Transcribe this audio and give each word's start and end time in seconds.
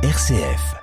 RCF. 0.00 0.76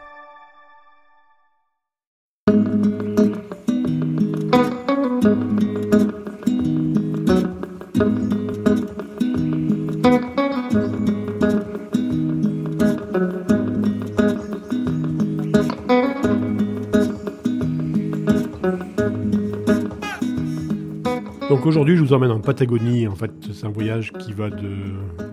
Donc 21.49 21.65
aujourd'hui, 21.65 21.95
je 21.95 22.03
vous 22.03 22.11
emmène 22.11 22.31
en 22.31 22.41
Patagonie. 22.41 23.07
En 23.07 23.15
fait, 23.15 23.31
c'est 23.53 23.65
un 23.65 23.69
voyage 23.69 24.11
qui 24.19 24.33
va 24.33 24.49
de 24.49 24.67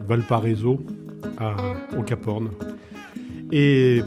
Valparaiso 0.07 0.79
à, 1.39 1.57
au 1.99 2.03
Cap 2.03 2.25
Horn. 2.29 2.49
Et 3.53 4.02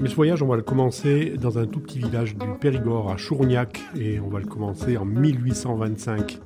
mais 0.00 0.08
ce 0.08 0.14
voyage, 0.14 0.42
on 0.42 0.46
va 0.46 0.56
le 0.56 0.62
commencer 0.62 1.34
dans 1.40 1.58
un 1.58 1.66
tout 1.66 1.80
petit 1.80 1.98
village 1.98 2.36
du 2.36 2.46
Périgord 2.60 3.10
à 3.10 3.16
Chourgnac 3.16 3.80
et 3.96 4.18
on 4.18 4.28
va 4.28 4.40
le 4.40 4.46
commencer 4.46 4.96
en 4.96 5.04
1825. 5.04 6.40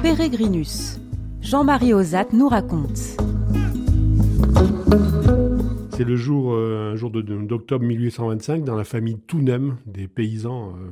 Pérégrinus. 0.00 1.00
Jean-Marie 1.40 1.92
Ozat 1.92 2.26
nous 2.32 2.48
raconte. 2.48 3.16
C'est 5.90 6.04
le 6.04 6.16
jour, 6.16 6.54
euh, 6.54 6.92
un 6.92 6.96
jour 6.96 7.10
d'octobre 7.10 7.84
1825 7.84 8.64
dans 8.64 8.76
la 8.76 8.84
famille 8.84 9.18
Tounem, 9.26 9.76
des 9.86 10.08
paysans 10.08 10.70
euh, 10.70 10.90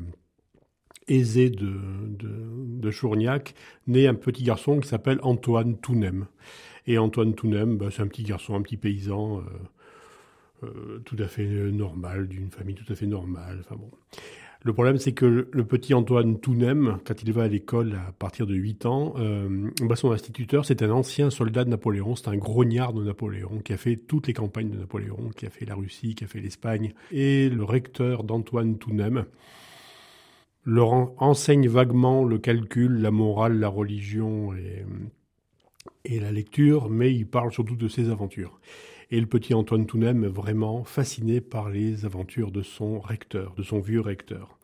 aisés 1.09 1.51
de, 1.51 1.73
de, 2.09 2.29
de 2.83 2.91
Chourgnac, 2.91 3.55
naît 3.87 4.07
un 4.07 4.15
petit 4.15 4.43
garçon 4.43 4.81
qui 4.81 4.89
s'appelle 4.89 5.19
Antoine 5.23 5.79
Tounem. 5.79 6.27
Et 6.87 6.99
Antoine 6.99 7.35
Tounem, 7.35 7.77
bah, 7.77 7.87
c'est 7.91 8.03
un 8.03 8.09
petit 8.09 8.25
garçon, 8.25 8.55
un 8.55 8.63
petit 8.63 8.77
paysan, 8.77 9.39
euh, 9.39 10.67
euh, 10.67 10.99
tout 11.05 11.17
à 11.19 11.27
fait 11.27 11.47
euh, 11.47 11.71
normal, 11.71 12.29
d'une 12.29 12.51
famille 12.51 12.75
tout 12.75 12.91
à 12.93 12.97
fait 12.97 13.07
normale. 13.07 13.59
Enfin 13.61 13.77
bon. 13.77 13.91
Le 14.65 14.73
problème, 14.73 14.99
c'est 14.99 15.13
que 15.13 15.49
le, 15.51 15.65
petit 15.65 15.93
Antoine 15.93 16.39
Tounem, 16.39 16.99
quand 17.05 17.21
il 17.21 17.33
va 17.33 17.45
à 17.45 17.49
l'école 17.49 17.95
à 18.09 18.13
partir 18.13 18.47
de 18.47 18.55
8 18.55 18.87
ans, 18.87 19.15
bah, 19.83 19.97
son 19.97 20.13
instituteur, 20.13 20.65
c'est 20.65 20.83
un 20.83 20.91
ancien 20.91 21.31
soldat 21.31 21.65
de 21.65 21.71
Napoléon, 21.71 22.15
c'est 22.15 22.29
un 22.29 22.37
grognard 22.37 22.93
de 22.93 23.03
Napoléon, 23.03 23.59
qui 23.65 23.73
a 23.73 23.77
fait 23.77 23.97
toutes 23.97 24.29
les 24.29 24.35
campagnes 24.35 24.71
de 24.71 24.79
Napoléon, 24.79 25.31
qui 25.37 25.47
a 25.47 25.51
fait 25.51 25.65
la 25.65 25.75
Russie, 25.75 26.15
qui 26.15 26.23
a 26.23 26.29
fait 26.29 26.39
l'Espagne. 26.39 26.95
Et 27.11 27.49
le 27.49 27.65
recteur 27.65 28.23
d'Antoine 28.23 28.79
Tounem 28.79 29.25
leur 30.65 30.93
en- 30.93 31.15
enseigne 31.19 31.69
vaguement 31.69 32.25
le 32.25 32.39
calcul, 32.39 33.01
la 33.01 33.11
morale, 33.11 33.59
la 33.59 33.69
religion 33.69 34.53
et, 34.55 36.21
la 36.21 36.33
lecture, 36.33 36.89
mais 36.91 37.13
il 37.13 37.27
parle 37.27 37.53
surtout 37.53 37.77
de 37.77 37.89
ses 37.89 38.11
aventures. 38.11 38.61
Et 39.11 39.21
le 39.21 39.27
petit 39.27 39.55
Antoine 39.55 39.87
Tounem 39.87 40.25
est 40.25 40.29
vraiment 40.29 40.85
fasciné 40.85 41.41
par 41.41 41.69
les 41.69 42.05
aventures 42.05 42.51
de 42.51 42.63
son 42.63 43.01
recteur, 43.01 43.55
de 43.57 43.63
son 43.63 43.81
vieux 43.81 44.01
recteur. 44.01 44.59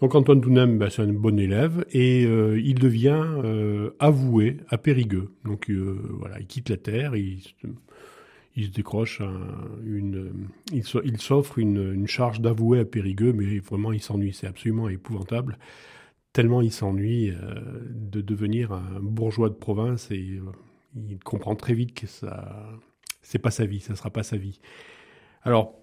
Donc 0.00 0.14
Antoine 0.14 0.40
Tounem, 0.40 0.78
ben, 0.78 0.88
c'est 0.88 1.02
un 1.02 1.12
bon 1.12 1.38
élève 1.38 1.84
et 1.92 2.24
euh, 2.24 2.58
il 2.58 2.76
devient 2.76 3.24
euh, 3.44 3.90
avoué 3.98 4.58
à 4.68 4.78
Périgueux. 4.78 5.30
Donc 5.44 5.70
euh, 5.70 5.98
voilà, 6.18 6.40
il 6.40 6.46
quitte 6.46 6.70
la 6.70 6.78
terre, 6.78 7.16
il, 7.16 7.42
il 8.60 8.66
se 8.66 8.70
décroche 8.70 9.20
un- 9.20 9.80
une, 9.84 10.32
il 10.72 11.18
s'offre 11.20 11.58
une, 11.58 11.92
une 11.94 12.06
charge 12.06 12.40
d'avoué 12.40 12.78
à 12.80 12.84
Périgueux, 12.84 13.32
mais 13.32 13.58
vraiment 13.58 13.92
il 13.92 14.00
s'ennuie, 14.02 14.32
c'est 14.32 14.46
absolument 14.46 14.88
épouvantable. 14.88 15.58
Tellement 16.32 16.60
il 16.60 16.72
s'ennuie 16.72 17.30
euh, 17.30 17.54
de 17.90 18.20
devenir 18.20 18.72
un 18.72 19.00
bourgeois 19.00 19.48
de 19.48 19.54
province 19.54 20.10
et 20.10 20.38
euh, 20.38 20.52
il 20.94 21.18
comprend 21.18 21.56
très 21.56 21.74
vite 21.74 21.94
que 21.94 22.06
ça, 22.06 22.78
c'est 23.22 23.38
pas 23.38 23.50
sa 23.50 23.66
vie, 23.66 23.80
ça 23.80 23.96
sera 23.96 24.10
pas 24.10 24.22
sa 24.22 24.36
vie. 24.36 24.60
Alors, 25.42 25.74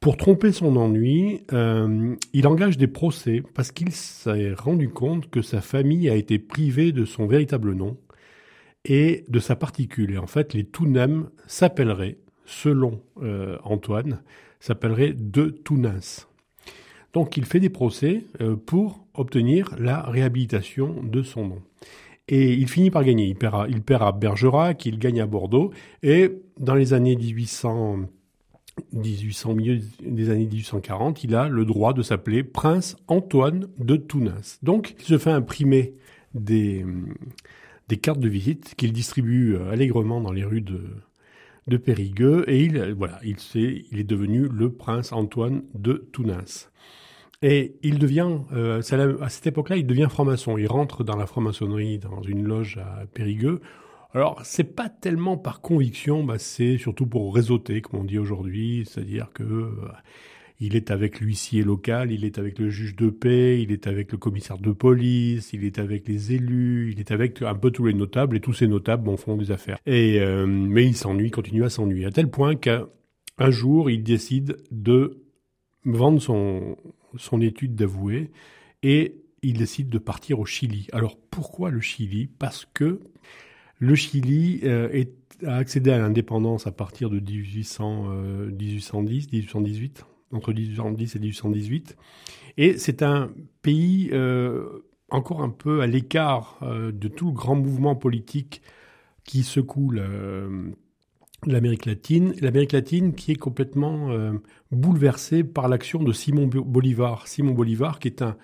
pour 0.00 0.16
tromper 0.16 0.52
son 0.52 0.76
ennui, 0.76 1.42
euh, 1.52 2.14
il 2.32 2.46
engage 2.46 2.76
des 2.76 2.86
procès 2.86 3.42
parce 3.54 3.72
qu'il 3.72 3.92
s'est 3.92 4.52
rendu 4.52 4.90
compte 4.90 5.30
que 5.30 5.42
sa 5.42 5.60
famille 5.60 6.08
a 6.10 6.14
été 6.14 6.38
privée 6.38 6.92
de 6.92 7.04
son 7.04 7.26
véritable 7.26 7.72
nom 7.72 7.96
et 8.86 9.24
de 9.28 9.40
sa 9.40 9.56
particule. 9.56 10.12
Et 10.12 10.18
en 10.18 10.28
fait, 10.28 10.54
les 10.54 10.64
Tounem 10.64 11.28
s'appelleraient, 11.46 12.18
selon 12.46 13.02
euh, 13.22 13.58
Antoine, 13.64 14.22
s'appelleraient 14.60 15.12
de 15.14 15.46
Tounins. 15.46 16.26
Donc 17.12 17.36
il 17.36 17.44
fait 17.44 17.60
des 17.60 17.68
procès 17.68 18.24
euh, 18.40 18.56
pour 18.56 19.04
obtenir 19.14 19.74
la 19.78 20.02
réhabilitation 20.02 21.02
de 21.02 21.22
son 21.22 21.48
nom. 21.48 21.62
Et 22.28 22.52
il 22.52 22.68
finit 22.68 22.90
par 22.90 23.04
gagner. 23.04 23.26
Il 23.26 23.36
perd 23.82 24.02
à, 24.02 24.12
Bergerac, 24.12 24.86
il 24.86 24.98
gagne 24.98 25.20
à 25.20 25.26
Bordeaux. 25.26 25.72
Et 26.02 26.30
dans 26.58 26.74
les 26.74 26.92
années 26.92 27.16
1800, 27.16 28.00
1800, 28.92 29.54
milieu 29.54 29.80
des 30.04 30.30
années 30.30 30.46
1840, 30.46 31.24
il 31.24 31.34
a 31.34 31.48
le 31.48 31.64
droit 31.64 31.92
de 31.92 32.02
s'appeler 32.02 32.42
Prince 32.42 32.96
Antoine 33.08 33.68
de 33.78 33.96
Tounins. 33.96 34.58
Donc 34.62 34.94
il 34.98 35.04
se 35.04 35.18
fait 35.18 35.30
imprimer 35.30 35.94
des, 36.34 36.84
des 37.88 37.96
cartes 37.98 38.20
de 38.20 38.28
visite 38.28 38.74
qu'il 38.76 38.92
distribue 38.92 39.54
euh, 39.56 39.70
allègrement 39.70 40.20
dans 40.20 40.32
les 40.32 40.44
rues 40.44 40.60
de, 40.60 40.80
de 41.68 41.76
Périgueux. 41.76 42.44
Et 42.48 42.64
il, 42.64 42.76
euh, 42.78 42.94
voilà, 42.96 43.20
il, 43.24 43.38
s'est- 43.40 43.84
il 43.90 43.98
est 43.98 44.04
devenu 44.04 44.48
le 44.48 44.72
Prince 44.72 45.12
Antoine 45.12 45.62
de 45.74 46.08
Tounins. 46.12 46.68
Et 47.42 47.76
il 47.82 47.98
devient, 47.98 48.38
euh, 48.52 48.80
à, 49.20 49.28
cette 49.28 49.46
époque-là, 49.46 49.76
il 49.76 49.86
devient 49.86 50.08
franc-maçon. 50.10 50.56
Il 50.58 50.66
rentre 50.68 51.04
dans 51.04 51.16
la 51.16 51.26
franc-maçonnerie 51.26 51.98
dans 51.98 52.22
une 52.22 52.42
loge 52.44 52.78
à 52.78 53.06
Périgueux. 53.06 53.60
Alors, 54.14 54.40
c'est 54.44 54.64
pas 54.74 54.88
tellement 54.88 55.36
par 55.36 55.60
conviction, 55.60 56.24
bah, 56.24 56.38
c'est 56.38 56.78
surtout 56.78 57.06
pour 57.06 57.34
réseauter, 57.34 57.82
comme 57.82 58.00
on 58.00 58.04
dit 58.04 58.18
aujourd'hui, 58.18 58.84
c'est-à-dire 58.88 59.30
que 59.34 59.70
il 60.58 60.76
est 60.76 60.90
avec 60.90 61.20
l'huissier 61.20 61.62
local, 61.62 62.10
il 62.10 62.24
est 62.24 62.38
avec 62.38 62.58
le 62.58 62.70
juge 62.70 62.96
de 62.96 63.10
paix, 63.10 63.60
il 63.60 63.72
est 63.72 63.86
avec 63.86 64.12
le 64.12 64.18
commissaire 64.18 64.58
de 64.58 64.72
police, 64.72 65.52
il 65.52 65.64
est 65.64 65.78
avec 65.78 66.08
les 66.08 66.32
élus, 66.32 66.92
il 66.92 67.00
est 67.00 67.10
avec 67.10 67.42
un 67.42 67.54
peu 67.54 67.70
tous 67.70 67.86
les 67.86 67.94
notables, 67.94 68.36
et 68.36 68.40
tous 68.40 68.54
ces 68.54 68.66
notables 68.66 69.16
font 69.16 69.36
des 69.36 69.50
affaires. 69.50 69.78
Et, 69.86 70.20
euh, 70.20 70.46
mais 70.46 70.86
il 70.86 70.96
s'ennuie, 70.96 71.30
continue 71.30 71.64
à 71.64 71.70
s'ennuyer, 71.70 72.06
à 72.06 72.10
tel 72.10 72.30
point 72.30 72.54
qu'un 72.56 72.88
un 73.38 73.50
jour, 73.50 73.90
il 73.90 74.02
décide 74.02 74.56
de 74.70 75.22
vendre 75.84 76.20
son, 76.20 76.76
son 77.16 77.40
étude 77.40 77.74
d'avoué 77.74 78.30
et 78.82 79.20
il 79.42 79.58
décide 79.58 79.90
de 79.90 79.98
partir 79.98 80.40
au 80.40 80.46
Chili. 80.46 80.88
Alors 80.92 81.16
pourquoi 81.30 81.70
le 81.70 81.80
Chili? 81.80 82.28
Parce 82.38 82.66
que 82.72 83.00
le 83.78 83.94
Chili 83.94 84.60
euh, 84.64 85.04
a 85.44 85.56
accédé 85.56 85.90
à 85.90 85.98
l'indépendance 85.98 86.66
à 86.66 86.72
partir 86.72 87.10
de 87.10 87.20
1800, 87.20 88.06
euh, 88.08 88.50
1810, 88.50 89.32
1818, 89.32 90.06
entre 90.36 90.52
1810 90.52 91.16
et 91.16 91.18
1818. 91.18 91.96
Et 92.58 92.78
c'est 92.78 93.02
un 93.02 93.30
pays 93.62 94.10
euh, 94.12 94.84
encore 95.10 95.42
un 95.42 95.50
peu 95.50 95.80
à 95.82 95.86
l'écart 95.86 96.58
euh, 96.62 96.92
de 96.92 97.08
tout 97.08 97.26
le 97.26 97.32
grand 97.32 97.56
mouvement 97.56 97.94
politique 97.96 98.62
qui 99.24 99.42
secoue 99.42 99.90
le- 99.90 100.72
l'Amérique 101.46 101.86
latine. 101.86 102.34
L'Amérique 102.40 102.72
latine 102.72 103.14
qui 103.14 103.32
est 103.32 103.36
complètement 103.36 104.10
euh, 104.10 104.32
bouleversée 104.72 105.44
par 105.44 105.68
l'action 105.68 106.02
de 106.02 106.12
Simon 106.12 106.46
Bo- 106.46 106.64
Bolivar. 106.64 107.26
Simon 107.28 107.52
Bolivar 107.52 107.98
qui 107.98 108.08
est 108.08 108.22
un 108.22 108.36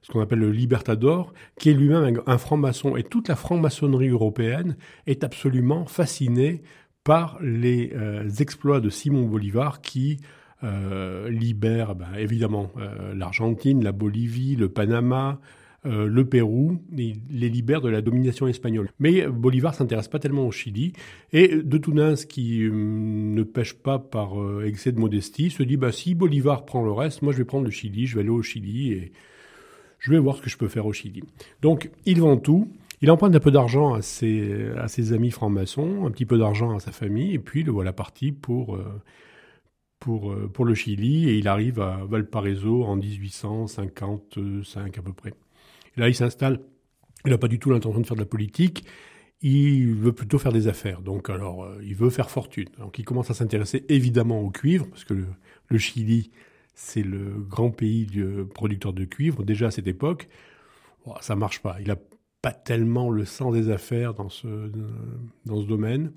ce 0.00 0.12
qu'on 0.12 0.20
appelle 0.20 0.38
le 0.38 0.52
libertador, 0.52 1.32
qui 1.58 1.70
est 1.70 1.74
lui-même 1.74 2.22
un, 2.26 2.38
franc-maçon. 2.38 2.96
Et 2.96 3.02
toute 3.02 3.26
la 3.28 3.34
franc-maçonnerie 3.34 4.08
européenne 4.08 4.76
est 5.06 5.24
absolument 5.24 5.86
fascinée 5.86 6.62
par 7.02 7.38
les 7.42 7.92
euh, 7.94 8.28
exploits 8.38 8.80
de 8.80 8.90
Simon 8.90 9.24
Bolivar 9.26 9.80
qui 9.80 10.20
euh, 10.22 10.26
libère 10.62 11.94
ben, 11.94 12.14
évidemment 12.16 12.70
euh, 12.76 13.14
l'Argentine, 13.14 13.82
la 13.84 13.92
Bolivie, 13.92 14.56
le 14.56 14.68
Panama, 14.68 15.40
euh, 15.86 16.06
le 16.06 16.24
Pérou, 16.24 16.78
il 16.96 17.20
les 17.30 17.48
libère 17.48 17.80
de 17.80 17.88
la 17.88 18.02
domination 18.02 18.48
espagnole. 18.48 18.90
Mais 18.98 19.26
Bolivar 19.28 19.74
s'intéresse 19.74 20.08
pas 20.08 20.18
tellement 20.18 20.46
au 20.46 20.50
Chili 20.50 20.92
et 21.32 21.48
de 21.48 21.78
Tounins 21.78 22.16
qui 22.28 22.68
hum, 22.68 23.34
ne 23.34 23.42
pêche 23.44 23.74
pas 23.74 23.98
par 23.98 24.40
euh, 24.40 24.64
excès 24.66 24.90
de 24.90 24.98
modestie 24.98 25.50
se 25.50 25.62
dit 25.62 25.76
bah 25.76 25.92
si 25.92 26.14
Bolivar 26.14 26.64
prend 26.64 26.84
le 26.84 26.92
reste, 26.92 27.22
moi 27.22 27.32
je 27.32 27.38
vais 27.38 27.44
prendre 27.44 27.64
le 27.64 27.70
Chili, 27.70 28.06
je 28.06 28.16
vais 28.16 28.22
aller 28.22 28.30
au 28.30 28.42
Chili 28.42 28.92
et 28.92 29.12
je 30.00 30.10
vais 30.10 30.18
voir 30.18 30.36
ce 30.36 30.42
que 30.42 30.50
je 30.50 30.56
peux 30.56 30.68
faire 30.68 30.86
au 30.86 30.92
Chili. 30.92 31.22
Donc 31.62 31.90
il 32.06 32.20
vend 32.20 32.36
tout. 32.36 32.68
Il 33.00 33.12
emprunte 33.12 33.36
un 33.36 33.40
peu 33.40 33.52
d'argent 33.52 33.94
à 33.94 34.02
ses, 34.02 34.70
à 34.76 34.88
ses 34.88 35.12
amis 35.12 35.30
francs-maçons, 35.30 36.04
un 36.04 36.10
petit 36.10 36.26
peu 36.26 36.36
d'argent 36.36 36.74
à 36.74 36.80
sa 36.80 36.90
famille, 36.90 37.32
et 37.32 37.38
puis 37.38 37.62
le 37.62 37.70
voilà 37.70 37.92
parti 37.92 38.32
pour, 38.32 38.74
euh, 38.74 38.84
pour, 39.98 40.32
euh, 40.32 40.48
pour 40.48 40.64
le 40.64 40.74
Chili, 40.74 41.28
et 41.28 41.38
il 41.38 41.48
arrive 41.48 41.80
à 41.80 42.04
Valparaiso 42.04 42.84
en 42.84 42.96
1855 42.96 44.98
à 44.98 45.02
peu 45.02 45.12
près. 45.12 45.34
Là, 45.96 46.08
il 46.08 46.14
s'installe. 46.14 46.60
Il 47.24 47.30
n'a 47.30 47.38
pas 47.38 47.48
du 47.48 47.58
tout 47.58 47.70
l'intention 47.70 48.00
de 48.00 48.06
faire 48.06 48.16
de 48.16 48.22
la 48.22 48.26
politique. 48.26 48.84
Il 49.42 49.94
veut 49.94 50.12
plutôt 50.12 50.38
faire 50.38 50.52
des 50.52 50.68
affaires. 50.68 51.00
Donc, 51.00 51.30
alors, 51.30 51.64
euh, 51.64 51.80
il 51.82 51.94
veut 51.94 52.10
faire 52.10 52.30
fortune. 52.30 52.68
Donc, 52.78 52.98
il 52.98 53.04
commence 53.04 53.30
à 53.30 53.34
s'intéresser 53.34 53.84
évidemment 53.88 54.40
au 54.40 54.50
cuivre, 54.50 54.86
parce 54.88 55.04
que 55.04 55.14
le, 55.14 55.26
le 55.68 55.78
Chili, 55.78 56.30
c'est 56.74 57.02
le 57.02 57.40
grand 57.40 57.70
pays 57.70 58.06
du 58.06 58.24
producteur 58.54 58.92
de 58.92 59.04
cuivre, 59.04 59.44
déjà 59.44 59.68
à 59.68 59.70
cette 59.70 59.88
époque. 59.88 60.28
Ça 61.20 61.36
marche 61.36 61.60
pas. 61.60 61.78
Il 61.80 61.90
a 61.90 61.96
pas 62.42 62.52
tellement 62.52 63.10
le 63.10 63.24
sens 63.24 63.52
des 63.52 63.70
affaires 63.70 64.14
dans 64.14 64.28
ce, 64.28 64.70
dans 65.44 65.60
ce 65.60 65.66
domaine. 65.66 66.12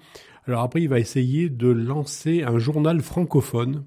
Alors 0.45 0.61
après, 0.61 0.81
il 0.81 0.89
va 0.89 0.99
essayer 0.99 1.49
de 1.49 1.67
lancer 1.67 2.43
un 2.43 2.59
journal 2.59 3.01
francophone 3.01 3.83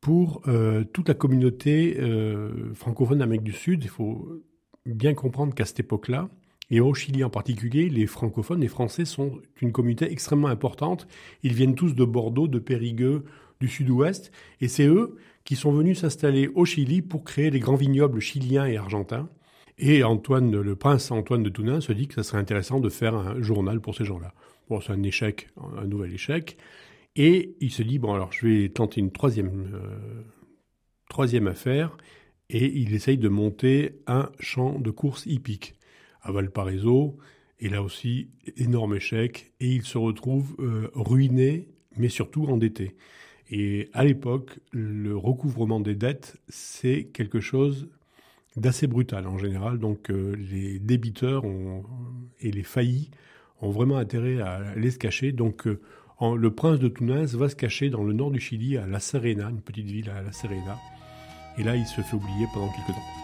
pour 0.00 0.42
euh, 0.48 0.84
toute 0.84 1.08
la 1.08 1.14
communauté 1.14 1.98
euh, 2.00 2.72
francophone 2.74 3.18
d'Amérique 3.18 3.44
du 3.44 3.52
Sud. 3.52 3.84
Il 3.84 3.90
faut 3.90 4.42
bien 4.86 5.14
comprendre 5.14 5.54
qu'à 5.54 5.64
cette 5.64 5.80
époque-là, 5.80 6.28
et 6.70 6.80
au 6.80 6.94
Chili 6.94 7.24
en 7.24 7.30
particulier, 7.30 7.88
les 7.88 8.06
francophones, 8.06 8.60
les 8.60 8.68
Français 8.68 9.04
sont 9.04 9.40
une 9.60 9.72
communauté 9.72 10.10
extrêmement 10.10 10.48
importante. 10.48 11.08
Ils 11.42 11.54
viennent 11.54 11.74
tous 11.74 11.94
de 11.94 12.04
Bordeaux, 12.04 12.48
de 12.48 12.58
Périgueux, 12.58 13.24
du 13.60 13.68
sud-ouest, 13.68 14.30
et 14.60 14.68
c'est 14.68 14.86
eux 14.86 15.16
qui 15.44 15.56
sont 15.56 15.72
venus 15.72 16.00
s'installer 16.00 16.48
au 16.48 16.64
Chili 16.64 17.02
pour 17.02 17.24
créer 17.24 17.50
les 17.50 17.60
grands 17.60 17.76
vignobles 17.76 18.20
chiliens 18.20 18.66
et 18.66 18.76
argentins. 18.76 19.28
Et 19.82 20.04
Antoine, 20.04 20.60
le 20.60 20.76
prince 20.76 21.10
Antoine 21.10 21.42
de 21.42 21.48
Tounin 21.48 21.80
se 21.80 21.92
dit 21.92 22.06
que 22.06 22.14
ça 22.14 22.22
serait 22.22 22.38
intéressant 22.38 22.80
de 22.80 22.90
faire 22.90 23.14
un 23.14 23.40
journal 23.40 23.80
pour 23.80 23.94
ces 23.94 24.04
gens-là. 24.04 24.34
Bon, 24.68 24.78
c'est 24.82 24.92
un 24.92 25.02
échec, 25.02 25.48
un 25.78 25.86
nouvel 25.86 26.12
échec. 26.12 26.58
Et 27.16 27.56
il 27.60 27.70
se 27.70 27.82
dit, 27.82 27.98
bon, 27.98 28.12
alors 28.12 28.30
je 28.30 28.46
vais 28.46 28.68
tenter 28.68 29.00
une 29.00 29.10
troisième, 29.10 29.70
euh, 29.72 30.22
troisième 31.08 31.46
affaire. 31.46 31.96
Et 32.50 32.66
il 32.66 32.92
essaye 32.92 33.16
de 33.16 33.30
monter 33.30 34.02
un 34.06 34.28
champ 34.38 34.78
de 34.78 34.90
course 34.90 35.24
hippique 35.24 35.76
à 36.20 36.30
Valparaiso. 36.30 37.16
Et 37.58 37.70
là 37.70 37.82
aussi, 37.82 38.28
énorme 38.58 38.96
échec. 38.96 39.50
Et 39.60 39.68
il 39.68 39.84
se 39.84 39.96
retrouve 39.96 40.56
euh, 40.58 40.90
ruiné, 40.92 41.68
mais 41.96 42.10
surtout 42.10 42.44
endetté. 42.44 42.96
Et 43.50 43.88
à 43.94 44.04
l'époque, 44.04 44.60
le 44.72 45.16
recouvrement 45.16 45.80
des 45.80 45.94
dettes, 45.94 46.36
c'est 46.50 47.04
quelque 47.14 47.40
chose 47.40 47.88
d'assez 48.56 48.86
brutal 48.86 49.26
en 49.26 49.38
général. 49.38 49.78
Donc 49.78 50.10
euh, 50.10 50.34
les 50.36 50.78
débiteurs 50.78 51.44
et 52.40 52.50
les 52.50 52.62
faillis 52.62 53.10
ont 53.60 53.70
vraiment 53.70 53.96
intérêt 53.96 54.40
à 54.40 54.54
aller 54.54 54.90
se 54.90 54.98
cacher. 54.98 55.32
Donc 55.32 55.66
euh, 55.66 55.80
le 56.20 56.50
prince 56.50 56.78
de 56.78 56.88
Tunas 56.88 57.34
va 57.36 57.48
se 57.48 57.56
cacher 57.56 57.90
dans 57.90 58.04
le 58.04 58.12
nord 58.12 58.30
du 58.30 58.40
Chili, 58.40 58.76
à 58.76 58.86
La 58.86 59.00
Serena, 59.00 59.48
une 59.48 59.60
petite 59.60 59.86
ville 59.86 60.10
à 60.10 60.22
La 60.22 60.32
Serena. 60.32 60.78
Et 61.58 61.62
là, 61.62 61.76
il 61.76 61.86
se 61.86 62.00
fait 62.00 62.16
oublier 62.16 62.46
pendant 62.52 62.68
quelques 62.68 62.88
temps. 62.88 63.19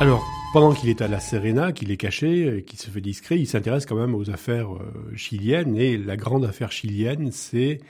Alors, 0.00 0.24
pendant 0.54 0.72
qu'il 0.72 0.88
est 0.88 1.02
à 1.02 1.08
la 1.08 1.20
Serena, 1.20 1.72
qu'il 1.72 1.90
est 1.90 1.98
caché, 1.98 2.64
qu'il 2.66 2.78
se 2.78 2.88
fait 2.88 3.02
discret, 3.02 3.38
il 3.38 3.46
s'intéresse 3.46 3.84
quand 3.84 3.96
même 3.96 4.14
aux 4.14 4.30
affaires 4.30 4.74
euh, 4.74 5.14
chiliennes. 5.16 5.76
Et 5.76 5.98
la 5.98 6.16
grande 6.16 6.46
affaire 6.46 6.72
chilienne, 6.72 7.30
c'est 7.30 7.80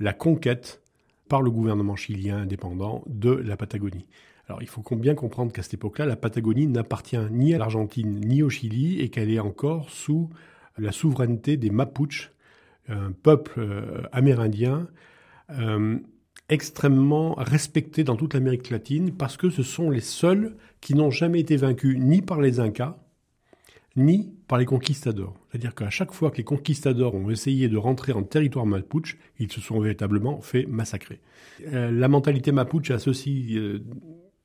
la 0.00 0.12
conquête 0.12 0.82
par 1.28 1.42
le 1.42 1.52
gouvernement 1.52 1.94
chilien 1.94 2.38
indépendant 2.38 3.04
de 3.06 3.30
la 3.30 3.56
Patagonie. 3.56 4.06
Alors 4.48 4.62
il 4.62 4.68
faut 4.68 4.82
bien 4.96 5.14
comprendre 5.14 5.52
qu'à 5.52 5.62
cette 5.62 5.74
époque-là, 5.74 6.06
la 6.06 6.16
Patagonie 6.16 6.66
n'appartient 6.66 7.18
ni 7.30 7.54
à 7.54 7.58
l'Argentine 7.58 8.20
ni 8.20 8.42
au 8.42 8.50
Chili 8.50 9.00
et 9.00 9.10
qu'elle 9.10 9.30
est 9.30 9.40
encore 9.40 9.90
sous 9.90 10.30
la 10.78 10.92
souveraineté 10.92 11.56
des 11.56 11.70
Mapuches, 11.70 12.32
un 12.88 13.12
peuple 13.12 13.54
euh, 13.58 14.02
amérindien 14.12 14.88
euh, 15.50 15.98
extrêmement 16.48 17.34
respecté 17.34 18.04
dans 18.04 18.16
toute 18.16 18.34
l'Amérique 18.34 18.70
latine 18.70 19.12
parce 19.12 19.36
que 19.36 19.50
ce 19.50 19.62
sont 19.62 19.90
les 19.90 20.00
seuls 20.00 20.56
qui 20.80 20.94
n'ont 20.94 21.10
jamais 21.10 21.40
été 21.40 21.56
vaincus 21.56 21.98
ni 21.98 22.22
par 22.22 22.40
les 22.40 22.60
Incas, 22.60 22.96
ni 23.96 24.32
par 24.46 24.58
les 24.58 24.66
conquistadors. 24.66 25.34
C'est-à-dire 25.50 25.74
qu'à 25.74 25.90
chaque 25.90 26.12
fois 26.12 26.30
que 26.30 26.36
les 26.36 26.44
conquistadors 26.44 27.14
ont 27.14 27.30
essayé 27.30 27.68
de 27.68 27.76
rentrer 27.76 28.12
en 28.12 28.22
territoire 28.22 28.66
mapuche, 28.66 29.18
ils 29.40 29.50
se 29.50 29.60
sont 29.60 29.80
véritablement 29.80 30.40
fait 30.40 30.66
massacrer. 30.66 31.20
Euh, 31.72 31.90
la 31.90 32.06
mentalité 32.06 32.52
mapuche 32.52 32.90
a 32.90 32.98
ceci 32.98 33.58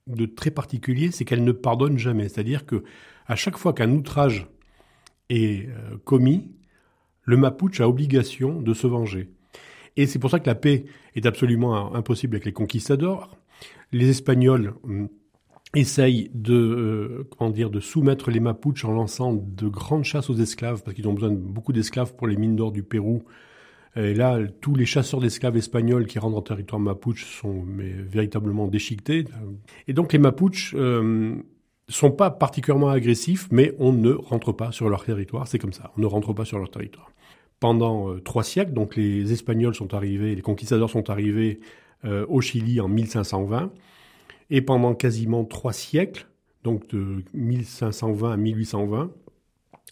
de 0.07 0.25
très 0.25 0.49
particulier, 0.51 1.11
c'est 1.11 1.25
qu'elle 1.25 1.43
ne 1.43 1.51
pardonne 1.51 1.99
jamais. 1.99 2.29
C'est-à-dire 2.29 2.65
que 2.65 2.83
à 3.27 3.35
chaque 3.35 3.57
fois 3.57 3.73
qu'un 3.73 3.91
outrage 3.91 4.47
est 5.31 5.67
euh, 5.67 5.97
commis, 6.03 6.51
le 7.23 7.37
mapuche 7.37 7.81
a 7.81 7.87
obligation 7.87 8.61
de 8.61 8.73
se 8.73 8.87
venger. 8.87 9.29
Et 9.97 10.05
c'est 10.07 10.19
pour 10.19 10.29
ça 10.29 10.39
que 10.39 10.47
la 10.47 10.55
paix 10.55 10.85
est 11.15 11.25
absolument 11.25 11.93
impossible 11.95 12.35
avec 12.35 12.45
les 12.45 12.53
conquistadors. 12.53 13.37
Les 13.91 14.09
Espagnols 14.09 14.73
hum, 14.83 15.09
essayent 15.75 16.29
de, 16.33 16.55
euh, 16.55 17.27
comment 17.37 17.51
dire, 17.51 17.69
de 17.69 17.79
soumettre 17.79 18.31
les 18.31 18.39
Mapuches 18.39 18.85
en 18.85 18.91
lançant 18.91 19.33
de 19.33 19.67
grandes 19.67 20.03
chasses 20.03 20.29
aux 20.29 20.35
esclaves, 20.35 20.83
parce 20.83 20.95
qu'ils 20.95 21.07
ont 21.07 21.13
besoin 21.13 21.31
de 21.31 21.35
beaucoup 21.35 21.73
d'esclaves 21.73 22.15
pour 22.15 22.27
les 22.27 22.35
mines 22.35 22.55
d'or 22.55 22.71
du 22.71 22.83
Pérou. 22.83 23.23
Et 23.97 24.13
là, 24.13 24.39
tous 24.61 24.75
les 24.75 24.85
chasseurs 24.85 25.19
d'esclaves 25.19 25.57
espagnols 25.57 26.07
qui 26.07 26.17
rentrent 26.17 26.37
en 26.37 26.41
territoire 26.41 26.79
mapuche 26.79 27.25
sont 27.25 27.65
véritablement 27.67 28.67
déchiquetés. 28.67 29.25
Et 29.87 29.93
donc 29.93 30.13
les 30.13 30.19
Mapuches 30.19 30.73
euh, 30.77 31.35
sont 31.91 32.11
pas 32.11 32.29
particulièrement 32.29 32.89
agressifs, 32.89 33.47
mais 33.51 33.73
on 33.79 33.91
ne 33.93 34.11
rentre 34.11 34.51
pas 34.51 34.71
sur 34.71 34.89
leur 34.89 35.03
territoire. 35.03 35.47
C'est 35.47 35.59
comme 35.59 35.73
ça, 35.73 35.91
on 35.97 36.01
ne 36.01 36.05
rentre 36.05 36.33
pas 36.33 36.45
sur 36.45 36.57
leur 36.57 36.69
territoire 36.69 37.11
pendant 37.61 38.09
euh, 38.09 38.19
trois 38.19 38.43
siècles. 38.43 38.73
Donc 38.73 38.97
les 38.97 39.31
Espagnols 39.31 39.75
sont 39.75 39.93
arrivés, 39.93 40.35
les 40.35 40.41
conquistadors 40.41 40.89
sont 40.89 41.09
arrivés 41.09 41.61
euh, 42.03 42.25
au 42.27 42.41
Chili 42.41 42.81
en 42.81 42.89
1520. 42.89 43.71
Et 44.49 44.61
pendant 44.61 44.93
quasiment 44.93 45.45
trois 45.45 45.71
siècles, 45.71 46.27
donc 46.65 46.87
de 46.89 47.23
1520 47.33 48.33
à 48.33 48.37
1820, 48.37 49.11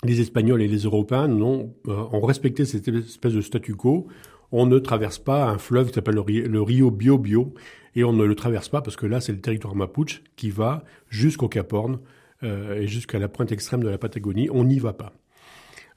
les 0.03 0.19
Espagnols 0.19 0.61
et 0.61 0.67
les 0.67 0.79
Européens 0.79 1.31
ont, 1.41 1.73
euh, 1.87 2.03
ont 2.11 2.21
respecté 2.21 2.65
cette 2.65 2.87
espèce 2.89 3.33
de 3.33 3.41
statu 3.41 3.75
quo. 3.75 4.07
On 4.51 4.65
ne 4.65 4.79
traverse 4.79 5.19
pas 5.19 5.49
un 5.49 5.57
fleuve 5.57 5.89
qui 5.89 5.93
s'appelle 5.93 6.15
le, 6.15 6.61
Rio 6.61 6.89
Biobio, 6.89 7.53
et 7.95 8.03
on 8.03 8.13
ne 8.13 8.23
le 8.23 8.35
traverse 8.35 8.69
pas 8.69 8.81
parce 8.81 8.95
que 8.95 9.05
là, 9.05 9.21
c'est 9.21 9.31
le 9.31 9.41
territoire 9.41 9.75
mapuche 9.75 10.23
qui 10.35 10.49
va 10.49 10.83
jusqu'au 11.09 11.47
Cap 11.47 11.73
Horn 11.73 11.99
et 12.41 12.87
jusqu'à 12.87 13.19
la 13.19 13.27
pointe 13.27 13.51
extrême 13.51 13.83
de 13.83 13.89
la 13.89 13.97
Patagonie. 13.97 14.47
On 14.49 14.63
n'y 14.63 14.79
va 14.79 14.93
pas. 14.93 15.11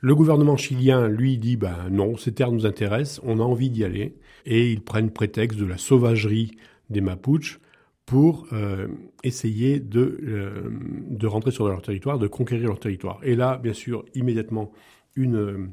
Le 0.01 0.17
gouvernement 0.17 0.57
chilien, 0.57 1.07
lui, 1.07 1.39
dit 1.39 1.57
ben 1.57 1.89
non, 1.89 2.17
ces 2.17 2.35
terres 2.35 2.51
nous 2.51 2.67
intéressent, 2.67 3.21
on 3.23 3.39
a 3.39 3.45
envie 3.45 3.71
d'y 3.71 3.85
aller, 3.85 4.17
et 4.45 4.73
ils 4.73 4.81
prennent 4.81 5.13
prétexte 5.13 5.57
de 5.57 5.65
la 5.65 5.79
sauvagerie 5.79 6.51
des 6.91 7.01
Mapuches 7.01 7.61
pour 8.05 8.47
euh, 8.53 8.89
essayer 9.23 9.79
de, 9.79 10.19
euh, 10.25 10.71
de 11.09 11.27
rentrer 11.27 11.53
sur 11.53 11.69
leur 11.69 11.83
territoire, 11.83 12.19
de 12.19 12.27
conquérir 12.27 12.67
leur 12.69 12.81
territoire. 12.81 13.21
Et 13.23 13.37
là, 13.37 13.59
bien 13.59 13.73
sûr, 13.73 14.05
immédiatement, 14.15 14.73
une, 15.15 15.71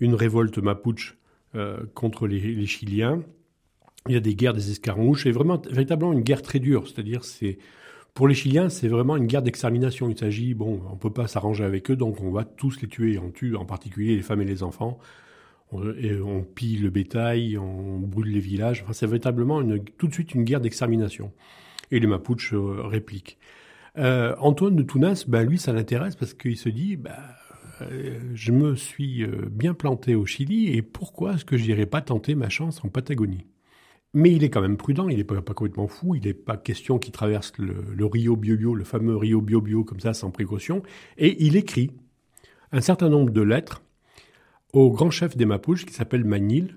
une 0.00 0.14
révolte 0.14 0.58
mapuche 0.58 1.18
euh, 1.54 1.84
contre 1.94 2.26
les, 2.26 2.40
les, 2.40 2.66
Chiliens. 2.66 3.22
Il 4.08 4.14
y 4.14 4.16
a 4.16 4.20
des 4.20 4.34
guerres 4.34 4.54
des 4.54 4.70
escarmouches, 4.70 5.26
et 5.26 5.32
vraiment, 5.32 5.60
véritablement 5.70 6.12
une 6.12 6.22
guerre 6.22 6.42
très 6.42 6.58
dure, 6.58 6.88
c'est-à-dire 6.88 7.24
c'est 7.24 7.58
pour 8.14 8.28
les 8.28 8.34
Chiliens, 8.34 8.68
c'est 8.68 8.88
vraiment 8.88 9.16
une 9.16 9.26
guerre 9.26 9.42
d'extermination. 9.42 10.10
Il 10.10 10.18
s'agit, 10.18 10.52
bon, 10.54 10.82
on 10.90 10.96
peut 10.96 11.12
pas 11.12 11.26
s'arranger 11.26 11.64
avec 11.64 11.90
eux, 11.90 11.96
donc 11.96 12.20
on 12.20 12.30
va 12.30 12.44
tous 12.44 12.80
les 12.82 12.88
tuer. 12.88 13.18
On 13.18 13.30
tue 13.30 13.56
en 13.56 13.64
particulier 13.64 14.16
les 14.16 14.22
femmes 14.22 14.42
et 14.42 14.44
les 14.44 14.62
enfants. 14.62 14.98
On, 15.74 16.42
pille 16.42 16.76
le 16.76 16.90
bétail, 16.90 17.56
on 17.56 17.98
brûle 17.98 18.30
les 18.30 18.40
villages. 18.40 18.82
Enfin, 18.82 18.92
c'est 18.92 19.06
véritablement 19.06 19.62
tout 19.96 20.08
de 20.08 20.12
suite 20.12 20.34
une 20.34 20.44
guerre 20.44 20.60
d'extermination. 20.60 21.32
Et 21.90 22.00
les 22.00 22.06
Mapuches 22.06 22.52
euh, 22.52 22.82
répliquent. 22.82 23.38
Euh, 23.96 24.34
Antoine 24.38 24.76
de 24.76 24.82
Tounas, 24.82 25.24
ben, 25.26 25.48
lui, 25.48 25.58
ça 25.58 25.72
l'intéresse 25.72 26.14
parce 26.14 26.34
qu'il 26.34 26.58
se 26.58 26.68
dit, 26.68 26.96
ben, 26.96 27.16
je 28.34 28.52
me 28.52 28.76
suis 28.76 29.26
bien 29.50 29.72
planté 29.72 30.14
au 30.14 30.26
Chili 30.26 30.68
et 30.76 30.82
pourquoi 30.82 31.34
est-ce 31.34 31.46
que 31.46 31.56
j'irais 31.56 31.86
pas 31.86 32.02
tenter 32.02 32.34
ma 32.34 32.50
chance 32.50 32.84
en 32.84 32.88
Patagonie? 32.88 33.46
Mais 34.14 34.32
il 34.32 34.44
est 34.44 34.50
quand 34.50 34.60
même 34.60 34.76
prudent, 34.76 35.08
il 35.08 35.16
n'est 35.16 35.24
pas, 35.24 35.40
complètement 35.40 35.86
fou, 35.86 36.14
il 36.14 36.24
n'est 36.24 36.34
pas 36.34 36.58
question 36.58 36.98
qu'il 36.98 37.12
traverse 37.12 37.52
le, 37.58 38.04
Rio 38.04 38.36
Biobio, 38.36 38.74
le 38.74 38.84
fameux 38.84 39.16
Rio 39.16 39.40
Biobio 39.40 39.84
comme 39.84 40.00
ça, 40.00 40.12
sans 40.12 40.30
précaution. 40.30 40.82
Et 41.16 41.42
il 41.44 41.56
écrit 41.56 41.90
un 42.72 42.82
certain 42.82 43.08
nombre 43.08 43.30
de 43.30 43.40
lettres 43.40 43.82
au 44.74 44.90
grand 44.90 45.10
chef 45.10 45.36
des 45.36 45.46
Mapuches 45.46 45.86
qui 45.86 45.94
s'appelle 45.94 46.24
Manil. 46.24 46.76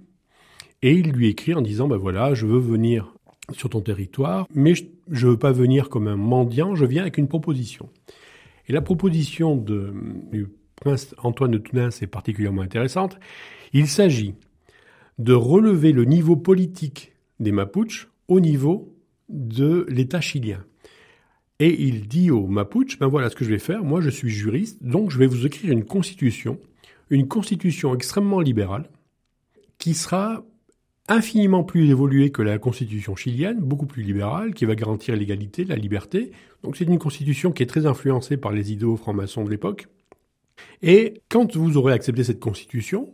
Et 0.82 0.94
il 0.94 1.12
lui 1.12 1.28
écrit 1.28 1.54
en 1.54 1.62
disant, 1.62 1.88
ben 1.88 1.98
voilà, 1.98 2.34
je 2.34 2.46
veux 2.46 2.60
venir 2.60 3.14
sur 3.52 3.70
ton 3.70 3.82
territoire, 3.82 4.48
mais 4.54 4.74
je 4.76 4.86
ne 5.10 5.32
veux 5.32 5.38
pas 5.38 5.52
venir 5.52 5.90
comme 5.90 6.08
un 6.08 6.16
mendiant, 6.16 6.76
je 6.76 6.86
viens 6.86 7.02
avec 7.02 7.18
une 7.18 7.28
proposition. 7.28 7.90
Et 8.68 8.74
la 8.74 8.82
proposition 8.82 9.56
de, 9.56 9.94
du 10.32 10.48
prince 10.76 11.16
Antoine 11.22 11.52
de 11.52 11.58
Tounin 11.58 11.90
est 11.90 12.08
particulièrement 12.08 12.62
intéressante. 12.62 13.20
Il 13.74 13.88
s'agit 13.88 14.36
de 15.20 15.34
relever 15.34 15.92
le 15.92 16.06
niveau 16.06 16.36
politique 16.36 17.15
des 17.40 17.52
Mapuches 17.52 18.10
au 18.28 18.40
niveau 18.40 18.96
de 19.30 19.86
l'État 19.90 20.22
chilien. 20.22 20.64
Et 21.60 21.84
il 21.84 22.08
dit 22.08 22.32
aux 22.32 22.48
Mapuches, 22.48 23.00
ben 23.00 23.08
voilà 23.08 23.30
ce 23.30 23.36
que 23.36 23.46
je 23.46 23.50
vais 23.50 23.60
faire, 23.60 23.84
moi 23.84 24.02
je 24.02 24.10
suis 24.10 24.30
juriste, 24.30 24.84
donc 24.84 25.10
je 25.10 25.18
vais 25.18 25.28
vous 25.28 25.46
écrire 25.46 25.72
une 25.72 25.86
constitution, 25.86 26.60
une 27.10 27.28
constitution 27.28 27.96
extrêmement 27.96 28.42
libérale, 28.42 28.90
qui 29.78 29.94
sera 29.94 30.44
infiniment 31.08 31.64
plus 31.64 31.90
évoluée 31.90 32.32
que 32.32 32.42
la 32.42 32.58
constitution 32.58 33.16
chilienne, 33.16 33.60
beaucoup 33.60 33.86
plus 33.86 34.04
libérale, 34.04 34.54
qui 34.54 34.66
va 34.66 34.76
garantir 34.76 35.16
l'égalité, 35.16 35.64
la 35.64 35.76
liberté. 35.76 36.32
Donc 36.64 36.78
c'est 36.78 36.86
une 36.86 36.98
constitution 36.98 37.52
qui 37.52 37.64
est 37.64 37.68
très 37.68 37.86
influencée 37.86 38.38
par 38.38 38.52
les 38.52 38.72
idéaux 38.72 38.98
francs-maçons 38.98 39.44
de 39.44 39.50
l'époque. 39.50 39.88
Et 40.82 41.22
quand 41.30 41.56
vous 41.56 41.78
aurez 41.78 41.94
accepté 41.94 42.24
cette 42.24 42.40
constitution, 42.40 43.14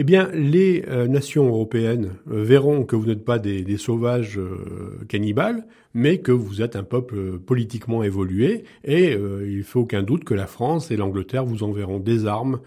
eh 0.00 0.04
bien, 0.04 0.30
les 0.32 0.84
euh, 0.86 1.08
nations 1.08 1.48
européennes 1.48 2.12
euh, 2.30 2.44
verront 2.44 2.84
que 2.84 2.94
vous 2.94 3.06
n'êtes 3.06 3.24
pas 3.24 3.40
des, 3.40 3.76
sauvages 3.78 4.38
euh, 4.38 5.04
cannibales, 5.08 5.66
mais 5.92 6.18
que 6.18 6.30
vous 6.30 6.62
êtes 6.62 6.76
un 6.76 6.84
peuple 6.84 7.40
politiquement 7.40 8.04
évolué, 8.04 8.62
et 8.84 9.14
il 9.14 9.58
ne 9.58 9.62
faut 9.64 9.80
aucun 9.80 10.04
doute 10.04 10.22
que 10.22 10.34
la 10.34 10.46
France 10.46 10.92
et 10.92 10.96
l'Angleterre 10.96 11.44
vous 11.44 11.64
enverront 11.64 11.98
des 11.98 12.26
armes 12.26 12.60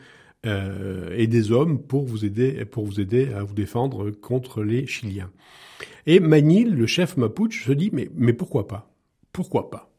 et 0.43 1.27
des 1.27 1.51
hommes 1.51 1.79
pour 1.79 2.03
vous 2.03 2.25
aider, 2.25 2.65
pour 2.65 2.83
vous 2.83 2.99
aider 2.99 3.31
à 3.31 3.43
vous 3.43 3.53
défendre 3.53 4.09
contre 4.09 4.63
les 4.63 4.87
Chiliens. 4.87 5.29
Et 6.07 6.19
Manil, 6.19 6.75
le 6.75 6.87
chef 6.87 7.15
mapuche, 7.15 7.63
se 7.65 7.71
dit 7.71 7.91
mais, 7.93 8.09
mais 8.15 8.33
pourquoi 8.33 8.67
pas? 8.67 8.91
Pourquoi 9.31 9.69
pas? 9.69 9.89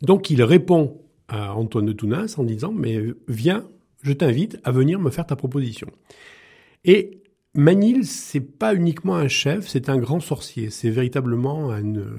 Donc 0.00 0.30
il 0.30 0.42
répond 0.42 1.02
à 1.28 1.54
Antoine 1.54 1.86
de 1.86 1.92
Tounas 1.92 2.34
en 2.38 2.42
disant 2.42 2.72
mais 2.72 3.04
viens, 3.28 3.68
je 4.02 4.14
t'invite 4.14 4.58
à 4.64 4.72
venir 4.72 4.98
me 4.98 5.10
faire 5.10 5.26
ta 5.26 5.36
proposition. 5.36 5.88
Et 6.84 7.22
Manil, 7.54 8.06
c'est 8.06 8.40
pas 8.40 8.74
uniquement 8.74 9.16
un 9.16 9.28
chef, 9.28 9.68
c'est 9.68 9.88
un 9.88 9.98
grand 9.98 10.20
sorcier. 10.20 10.70
C'est 10.70 10.90
véritablement 10.90 11.70
un, 11.70 11.96
euh, 11.96 12.16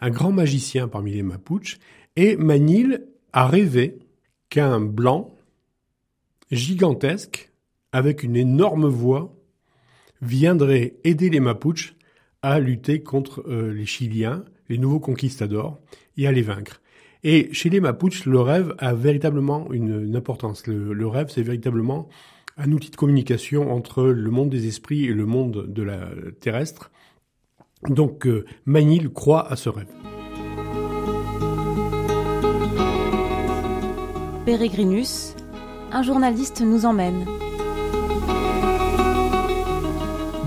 un 0.00 0.10
grand 0.10 0.32
magicien 0.32 0.88
parmi 0.88 1.12
les 1.12 1.22
Mapuches. 1.22 1.78
Et 2.16 2.36
Manil 2.36 3.06
a 3.32 3.46
rêvé 3.46 3.98
qu'un 4.48 4.80
blanc 4.80 5.36
gigantesque, 6.50 7.52
avec 7.92 8.22
une 8.22 8.36
énorme 8.36 8.88
voix, 8.88 9.34
viendrait 10.20 10.94
aider 11.04 11.30
les 11.30 11.40
Mapuches 11.40 11.94
à 12.42 12.58
lutter 12.58 13.02
contre 13.02 13.44
euh, 13.48 13.72
les 13.72 13.86
Chiliens, 13.86 14.44
les 14.68 14.78
nouveaux 14.78 15.00
conquistadors, 15.00 15.80
et 16.16 16.26
à 16.26 16.32
les 16.32 16.42
vaincre. 16.42 16.80
Et 17.22 17.52
chez 17.52 17.68
les 17.68 17.80
Mapuches, 17.80 18.24
le 18.24 18.40
rêve 18.40 18.74
a 18.78 18.94
véritablement 18.94 19.70
une, 19.72 20.16
importance. 20.16 20.66
le 20.66 21.06
rêve, 21.06 21.28
c'est 21.28 21.42
véritablement 21.42 22.08
un 22.60 22.72
outil 22.72 22.90
de 22.90 22.96
communication 22.96 23.72
entre 23.72 24.04
le 24.04 24.30
monde 24.30 24.50
des 24.50 24.66
esprits 24.66 25.06
et 25.06 25.14
le 25.14 25.24
monde 25.24 25.66
de 25.68 25.82
la 25.82 26.10
terrestre. 26.40 26.90
Donc 27.88 28.26
euh, 28.26 28.44
Manil 28.66 29.08
croit 29.10 29.50
à 29.50 29.56
ce 29.56 29.70
rêve. 29.70 29.88
Pérégrinus, 34.44 35.34
un 35.90 36.02
journaliste 36.02 36.60
nous 36.60 36.84
emmène. 36.84 37.24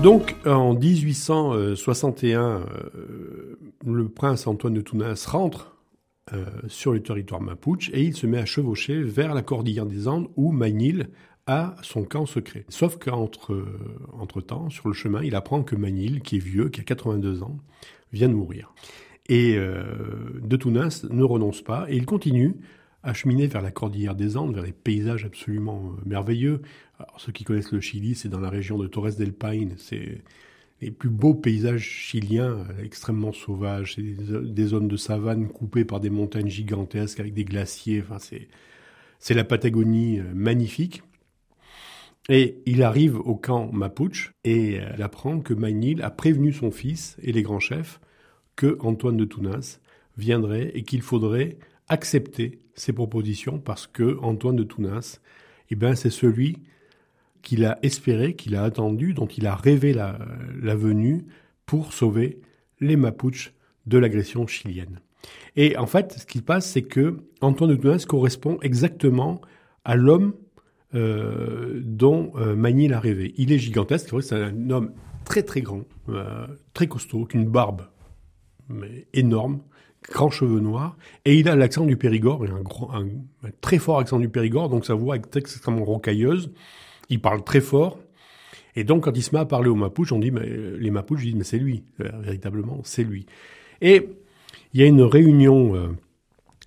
Donc 0.02 0.36
en 0.46 0.74
1861, 0.74 2.40
euh, 2.40 3.58
le 3.84 4.08
prince 4.08 4.46
Antoine 4.46 4.74
de 4.74 4.82
Tounas 4.82 5.26
rentre 5.28 5.74
euh, 6.32 6.44
sur 6.68 6.92
le 6.92 7.02
territoire 7.02 7.40
mapuche 7.40 7.90
et 7.92 8.02
il 8.02 8.14
se 8.14 8.26
met 8.26 8.38
à 8.38 8.44
chevaucher 8.44 9.02
vers 9.02 9.34
la 9.34 9.42
cordillère 9.42 9.86
des 9.86 10.06
Andes 10.06 10.28
où 10.36 10.52
Manil 10.52 11.08
à 11.46 11.76
son 11.82 12.04
camp 12.04 12.26
secret. 12.26 12.64
Sauf 12.68 12.98
qu'entre 12.98 13.52
euh, 13.52 13.78
entre 14.12 14.40
temps, 14.40 14.70
sur 14.70 14.88
le 14.88 14.94
chemin, 14.94 15.22
il 15.22 15.34
apprend 15.34 15.62
que 15.62 15.76
Manil, 15.76 16.22
qui 16.22 16.36
est 16.36 16.40
vieux, 16.40 16.68
qui 16.68 16.80
a 16.80 16.84
82 16.84 17.42
ans, 17.42 17.58
vient 18.12 18.28
de 18.28 18.34
mourir. 18.34 18.72
Et 19.28 19.56
euh, 19.56 19.84
De 20.42 20.56
Tounas 20.56 21.04
ne 21.10 21.22
renonce 21.22 21.62
pas 21.62 21.86
et 21.88 21.96
il 21.96 22.06
continue 22.06 22.56
à 23.02 23.12
cheminer 23.12 23.46
vers 23.46 23.60
la 23.60 23.70
cordillère 23.70 24.14
des 24.14 24.36
Andes, 24.38 24.54
vers 24.54 24.64
des 24.64 24.72
paysages 24.72 25.26
absolument 25.26 25.92
euh, 25.92 26.02
merveilleux. 26.06 26.62
Alors, 26.98 27.20
ceux 27.20 27.32
qui 27.32 27.44
connaissent 27.44 27.72
le 27.72 27.80
Chili, 27.80 28.14
c'est 28.14 28.30
dans 28.30 28.40
la 28.40 28.48
région 28.48 28.78
de 28.78 28.86
Torres 28.86 29.16
del 29.18 29.34
Paine. 29.34 29.74
C'est 29.76 30.22
les 30.80 30.90
plus 30.90 31.10
beaux 31.10 31.34
paysages 31.34 31.86
chiliens, 31.86 32.66
extrêmement 32.82 33.32
sauvages. 33.32 33.94
C'est 33.96 34.02
des, 34.02 34.66
zones 34.66 34.88
de 34.88 34.96
savane 34.96 35.48
coupées 35.48 35.84
par 35.84 36.00
des 36.00 36.10
montagnes 36.10 36.48
gigantesques 36.48 37.20
avec 37.20 37.34
des 37.34 37.44
glaciers. 37.44 38.02
Enfin, 38.02 38.18
c'est 39.18 39.34
la 39.34 39.44
Patagonie 39.44 40.20
magnifique. 40.34 41.02
Et 42.28 42.62
il 42.64 42.82
arrive 42.82 43.18
au 43.18 43.34
camp 43.34 43.70
Mapuche 43.72 44.32
et 44.44 44.80
il 44.96 45.02
apprend 45.02 45.40
que 45.40 45.52
Manil 45.52 46.02
a 46.02 46.10
prévenu 46.10 46.52
son 46.52 46.70
fils 46.70 47.16
et 47.22 47.32
les 47.32 47.42
grands 47.42 47.60
chefs 47.60 48.00
que 48.56 48.78
Antoine 48.80 49.16
de 49.16 49.24
Tounas 49.24 49.78
viendrait 50.16 50.70
et 50.74 50.84
qu'il 50.84 51.02
faudrait 51.02 51.58
accepter 51.88 52.60
ses 52.74 52.92
propositions 52.92 53.58
parce 53.58 53.86
que 53.86 54.18
Antoine 54.22 54.56
de 54.56 54.62
Tounas, 54.62 55.20
eh 55.70 55.74
ben, 55.74 55.94
c'est 55.94 56.10
celui 56.10 56.58
qu'il 57.42 57.64
a 57.64 57.78
espéré, 57.82 58.34
qu'il 58.34 58.56
a 58.56 58.62
attendu, 58.62 59.12
dont 59.12 59.26
il 59.26 59.46
a 59.46 59.54
rêvé 59.54 59.92
la, 59.92 60.16
venue 60.74 61.26
pour 61.66 61.92
sauver 61.92 62.40
les 62.80 62.96
Mapuches 62.96 63.52
de 63.86 63.98
l'agression 63.98 64.46
chilienne. 64.46 65.00
Et 65.56 65.76
en 65.76 65.86
fait, 65.86 66.20
ce 66.20 66.26
qui 66.26 66.38
se 66.38 66.42
passe, 66.42 66.70
c'est 66.70 66.82
que 66.82 67.18
Antoine 67.40 67.70
de 67.70 67.76
Tounas 67.76 68.06
correspond 68.08 68.58
exactement 68.62 69.40
à 69.84 69.94
l'homme 69.94 70.34
euh, 70.94 71.80
dont 71.82 72.32
euh, 72.36 72.92
a 72.92 73.00
rêvé. 73.00 73.34
Il 73.36 73.50
est 73.50 73.58
gigantesque, 73.58 74.14
c'est 74.22 74.36
un 74.36 74.70
homme 74.70 74.92
très 75.24 75.42
très 75.42 75.60
grand, 75.60 75.82
euh, 76.08 76.46
très 76.72 76.86
costaud, 76.86 77.26
une 77.34 77.46
barbe 77.46 77.82
mais 78.68 79.08
énorme, 79.12 79.60
grands 80.08 80.30
cheveux 80.30 80.60
noirs, 80.60 80.96
et 81.24 81.36
il 81.36 81.48
a 81.48 81.56
l'accent 81.56 81.84
du 81.84 81.96
Périgord, 81.96 82.44
a 82.44 82.98
un, 82.98 83.08
très 83.60 83.78
fort 83.78 83.98
accent 83.98 84.20
du 84.20 84.28
Périgord, 84.28 84.68
donc 84.68 84.86
sa 84.86 84.94
voix 84.94 85.16
est 85.16 85.36
extrêmement 85.36 85.84
rocailleuse. 85.84 86.52
Il 87.10 87.20
parle 87.20 87.42
très 87.42 87.60
fort, 87.60 87.98
et 88.76 88.84
donc 88.84 89.04
quand 89.04 89.16
il 89.16 89.22
se 89.22 89.34
met 89.34 89.40
à 89.40 89.46
parler 89.46 89.68
aux 89.68 89.74
Mapuches, 89.74 90.12
on 90.12 90.20
dit, 90.20 90.30
mais 90.30 90.48
les 90.78 90.90
Mapuches 90.92 91.22
disent, 91.22 91.34
mais 91.34 91.44
c'est 91.44 91.58
lui, 91.58 91.82
véritablement, 91.98 92.80
c'est 92.84 93.04
lui. 93.04 93.26
Et 93.80 94.08
il 94.72 94.80
y 94.80 94.84
a 94.84 94.86
une 94.86 95.02
réunion 95.02 95.94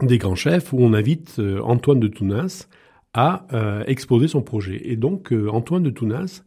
des 0.01 0.17
grands 0.17 0.35
chefs 0.35 0.73
où 0.73 0.79
on 0.81 0.93
invite 0.93 1.39
Antoine 1.63 2.01
de 2.01 2.09
Tounas 2.09 2.67
a 3.13 3.47
euh, 3.53 3.83
exposé 3.87 4.27
son 4.27 4.41
projet. 4.41 4.81
Et 4.89 4.95
donc 4.95 5.31
euh, 5.31 5.49
Antoine 5.49 5.83
de 5.83 5.89
Tounas 5.89 6.43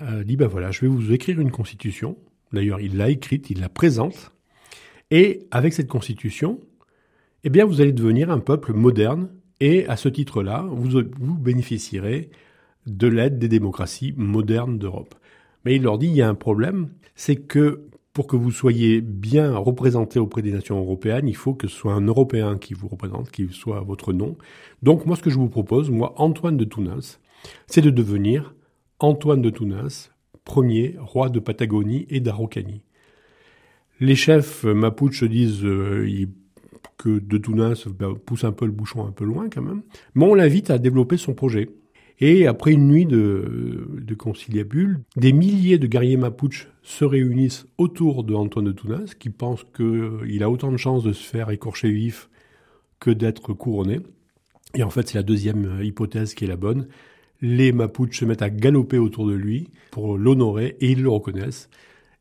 euh, 0.00 0.24
dit, 0.24 0.36
ben 0.36 0.46
voilà, 0.46 0.70
je 0.70 0.82
vais 0.82 0.88
vous 0.88 1.12
écrire 1.12 1.40
une 1.40 1.50
constitution. 1.50 2.16
D'ailleurs, 2.52 2.80
il 2.80 2.96
l'a 2.96 3.10
écrite, 3.10 3.50
il 3.50 3.60
la 3.60 3.68
présente. 3.68 4.32
Et 5.10 5.46
avec 5.50 5.72
cette 5.72 5.88
constitution, 5.88 6.60
eh 7.44 7.50
bien, 7.50 7.64
vous 7.64 7.80
allez 7.80 7.92
devenir 7.92 8.30
un 8.30 8.40
peuple 8.40 8.72
moderne. 8.72 9.28
Et 9.60 9.86
à 9.86 9.96
ce 9.96 10.08
titre-là, 10.08 10.66
vous, 10.70 11.02
vous 11.18 11.34
bénéficierez 11.34 12.30
de 12.86 13.06
l'aide 13.06 13.38
des 13.38 13.48
démocraties 13.48 14.14
modernes 14.16 14.78
d'Europe. 14.78 15.14
Mais 15.64 15.76
il 15.76 15.82
leur 15.82 15.98
dit, 15.98 16.06
il 16.06 16.14
y 16.14 16.22
a 16.22 16.28
un 16.28 16.34
problème, 16.34 16.90
c'est 17.14 17.36
que 17.36 17.88
pour 18.18 18.26
que 18.26 18.34
vous 18.34 18.50
soyez 18.50 19.00
bien 19.00 19.56
représenté 19.56 20.18
auprès 20.18 20.42
des 20.42 20.50
nations 20.50 20.76
européennes, 20.76 21.28
il 21.28 21.36
faut 21.36 21.54
que 21.54 21.68
ce 21.68 21.76
soit 21.76 21.92
un 21.92 22.00
Européen 22.00 22.58
qui 22.58 22.74
vous 22.74 22.88
représente, 22.88 23.30
qui 23.30 23.46
soit 23.52 23.78
votre 23.82 24.12
nom. 24.12 24.36
Donc 24.82 25.06
moi, 25.06 25.14
ce 25.14 25.22
que 25.22 25.30
je 25.30 25.36
vous 25.36 25.48
propose, 25.48 25.88
moi, 25.88 26.14
Antoine 26.16 26.56
de 26.56 26.64
Tounas, 26.64 27.20
c'est 27.68 27.80
de 27.80 27.90
devenir 27.90 28.56
Antoine 28.98 29.40
de 29.40 29.50
Tounas, 29.50 30.10
premier 30.42 30.96
roi 30.98 31.28
de 31.28 31.38
Patagonie 31.38 32.08
et 32.10 32.18
d'Araucanie. 32.18 32.82
Les 34.00 34.16
chefs 34.16 34.64
mapuches 34.64 35.22
disent 35.22 35.64
euh, 35.64 36.26
que 36.96 37.20
de 37.20 37.38
Tounas 37.38 37.86
bah, 38.00 38.08
pousse 38.26 38.42
un 38.42 38.50
peu 38.50 38.66
le 38.66 38.72
bouchon 38.72 39.06
un 39.06 39.12
peu 39.12 39.26
loin 39.26 39.48
quand 39.48 39.62
même, 39.62 39.82
mais 40.16 40.24
on 40.24 40.34
l'invite 40.34 40.70
à 40.70 40.78
développer 40.78 41.18
son 41.18 41.34
projet. 41.34 41.70
Et 42.20 42.46
après 42.46 42.72
une 42.72 42.88
nuit 42.88 43.06
de, 43.06 44.14
conciliabule, 44.18 45.00
des 45.16 45.32
milliers 45.32 45.78
de 45.78 45.86
guerriers 45.86 46.16
mapuches 46.16 46.68
se 46.82 47.04
réunissent 47.04 47.66
autour 47.78 48.24
de 48.24 48.34
Antoine 48.34 48.64
de 48.64 48.72
Tounas, 48.72 49.14
qui 49.18 49.30
pense 49.30 49.64
qu'il 49.76 50.42
a 50.42 50.50
autant 50.50 50.72
de 50.72 50.76
chances 50.76 51.04
de 51.04 51.12
se 51.12 51.22
faire 51.22 51.50
écorcher 51.50 51.90
vif 51.90 52.28
que 52.98 53.10
d'être 53.10 53.52
couronné. 53.52 54.00
Et 54.74 54.82
en 54.82 54.90
fait, 54.90 55.08
c'est 55.08 55.18
la 55.18 55.22
deuxième 55.22 55.80
hypothèse 55.82 56.34
qui 56.34 56.44
est 56.44 56.48
la 56.48 56.56
bonne. 56.56 56.88
Les 57.40 57.70
Mapuches 57.70 58.18
se 58.18 58.24
mettent 58.24 58.42
à 58.42 58.50
galoper 58.50 58.98
autour 58.98 59.26
de 59.26 59.34
lui 59.34 59.68
pour 59.92 60.18
l'honorer 60.18 60.76
et 60.80 60.90
ils 60.90 61.02
le 61.02 61.08
reconnaissent. 61.08 61.70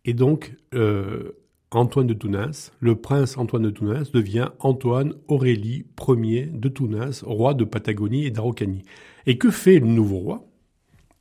Et 0.06 0.14
donc, 0.14 0.54
euh, 0.76 1.32
Antoine 1.72 2.08
de 2.08 2.14
Tounas, 2.14 2.72
le 2.80 2.96
prince 2.96 3.38
Antoine 3.38 3.64
de 3.64 3.70
Tounas, 3.72 4.12
devient 4.14 4.50
Antoine 4.60 5.16
Aurélie 5.28 5.86
Ier 6.08 6.46
de 6.46 6.70
Tounas, 6.70 7.24
roi 7.26 7.56
de 7.56 7.66
Patagonie 7.66 8.26
et 8.26 8.32
d'Araucanie. 8.32 8.84
Et 9.28 9.38
que 9.38 9.52
fait 9.52 9.80
le 9.80 9.88
nouveau 9.88 10.20
roi? 10.20 10.48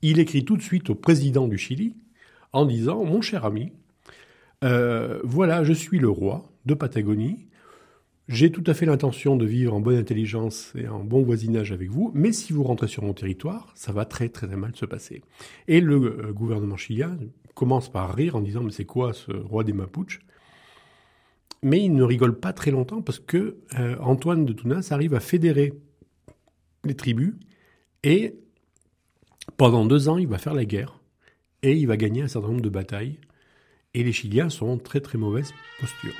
Il 0.01 0.21
écrit 0.21 0.45
tout 0.45 0.57
de 0.57 0.63
suite 0.63 0.91
au 0.91 0.95
président 0.95 1.49
du 1.49 1.59
Chili 1.59 1.97
en 2.53 2.65
disant 2.65 3.05
Mon 3.05 3.21
cher 3.21 3.45
ami, 3.45 3.73
euh, 4.65 5.21
voilà, 5.25 5.65
je 5.65 5.73
suis 5.73 5.99
le 5.99 6.09
roi 6.09 6.51
de 6.67 6.75
Patagonie. 6.75 7.49
J'ai 8.29 8.51
tout 8.51 8.63
à 8.67 8.75
fait 8.75 8.87
l'intention 8.87 9.37
de 9.37 9.45
vivre 9.45 9.75
en 9.75 9.81
bonne 9.81 9.97
intelligence 9.97 10.73
et 10.77 10.89
en 10.89 11.03
bon 11.03 11.23
voisinage 11.23 11.73
avec 11.73 11.91
vous, 11.91 12.11
mais 12.15 12.33
si 12.33 12.53
vous 12.53 12.63
rentrez 12.63 12.89
sur 12.89 13.03
mon 13.03 13.13
territoire, 13.13 13.73
ça 13.75 13.93
va 13.93 14.05
très 14.05 14.29
très 14.29 14.49
mal 14.49 14.75
se 14.75 14.87
passer. 14.87 15.23
Et 15.67 15.81
le 15.81 15.97
euh, 15.97 16.33
gouvernement 16.33 16.77
chilien 16.77 17.19
commence 17.55 17.91
par 17.91 18.15
rire 18.15 18.37
en 18.37 18.41
disant 18.41 18.63
mais 18.63 18.71
c'est 18.71 18.85
quoi 18.85 19.15
ce 19.15 19.33
roi 19.33 19.65
des 19.65 19.73
Mapuches? 19.73 20.21
Mais 21.65 21.83
il 21.83 21.93
ne 21.93 22.05
rigole 22.05 22.39
pas 22.39 22.53
très 22.53 22.71
longtemps 22.71 23.03
parce 23.03 23.19
que 23.19 23.57
euh, 23.79 23.97
Antoine 23.99 24.45
de 24.45 24.53
Tunas 24.53 24.89
arrive 24.93 25.15
à 25.15 25.21
fédérer 25.21 25.73
les 26.85 26.95
tribus 26.95 27.35
et 28.07 28.37
pendant 29.57 29.85
deux 29.85 30.09
ans 30.09 30.17
il 30.17 30.29
va 30.29 30.39
faire 30.39 30.55
la 30.55 30.65
guerre 30.65 31.01
et 31.63 31.75
il 31.77 31.87
va 31.87 31.97
gagner 31.97 32.23
un 32.23 32.29
certain 32.29 32.49
nombre 32.49 32.61
de 32.63 32.69
batailles 32.69 33.19
et 33.95 34.05
les 34.05 34.13
Chiliens 34.13 34.49
sont 34.49 34.69
en 34.69 34.79
très 34.79 35.01
très 35.01 35.19
mauvaise 35.19 35.53
posture. 35.81 36.15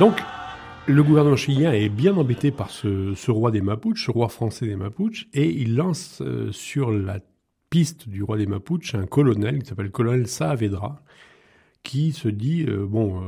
Donc, 0.00 0.20
le 0.88 1.02
gouvernement 1.04 1.36
chilien 1.36 1.72
est 1.72 1.88
bien 1.88 2.16
embêté 2.16 2.50
par 2.50 2.70
ce, 2.70 3.30
roi 3.30 3.52
des 3.52 3.60
Mapuches, 3.60 4.06
ce 4.06 4.10
roi 4.10 4.28
français 4.28 4.66
des 4.66 4.74
Mapuches, 4.74 5.28
et 5.32 5.48
il 5.48 5.76
lance 5.76 6.20
euh, 6.20 6.50
sur 6.50 6.90
la 6.90 7.20
piste 7.70 8.08
du 8.08 8.24
roi 8.24 8.36
des 8.36 8.46
Mapuches 8.46 8.96
un 8.96 9.06
colonel 9.06 9.62
qui 9.62 9.68
s'appelle 9.68 9.86
le 9.86 9.92
colonel 9.92 10.26
Saavedra, 10.26 11.00
qui 11.84 12.10
se 12.10 12.26
dit 12.26 12.66
euh, 12.68 12.86
bon, 12.86 13.20
euh, 13.20 13.22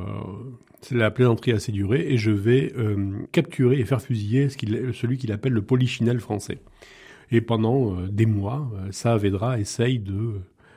c'est 0.80 0.96
la 0.96 1.12
plaisanterie 1.12 1.52
assez 1.52 1.70
durée 1.70 2.04
et 2.08 2.18
je 2.18 2.32
vais 2.32 2.74
capturer 3.32 3.78
et 3.78 3.84
faire 3.84 4.02
fusiller 4.02 4.48
celui 4.48 5.18
qu'il 5.18 5.32
appelle 5.32 5.52
le 5.52 5.62
polichinelle 5.62 6.20
français. 6.20 6.58
Et 7.30 7.40
pendant 7.40 7.96
des 8.06 8.26
mois, 8.26 8.70
Saavedra 8.90 9.58
essaye 9.58 9.98
de 9.98 10.34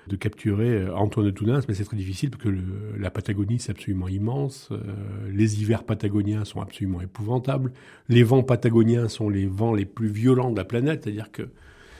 de 0.09 0.15
capturer 0.15 0.69
euh, 0.69 0.95
Antoine 0.95 1.27
de 1.27 1.31
Tounas, 1.31 1.63
mais 1.67 1.73
c'est 1.73 1.85
très 1.85 1.95
difficile 1.95 2.29
parce 2.29 2.43
que 2.43 2.49
la 2.97 3.09
Patagonie, 3.09 3.59
c'est 3.59 3.71
absolument 3.71 4.07
immense. 4.07 4.69
Euh, 4.71 4.77
les 5.31 5.61
hivers 5.61 5.83
patagoniens 5.83 6.43
sont 6.43 6.61
absolument 6.61 7.01
épouvantables. 7.01 7.71
Les 8.09 8.23
vents 8.23 8.43
patagoniens 8.43 9.07
sont 9.07 9.29
les 9.29 9.45
vents 9.45 9.73
les 9.73 9.85
plus 9.85 10.09
violents 10.09 10.51
de 10.51 10.57
la 10.57 10.65
planète, 10.65 11.03
c'est-à-dire 11.03 11.31
que 11.31 11.43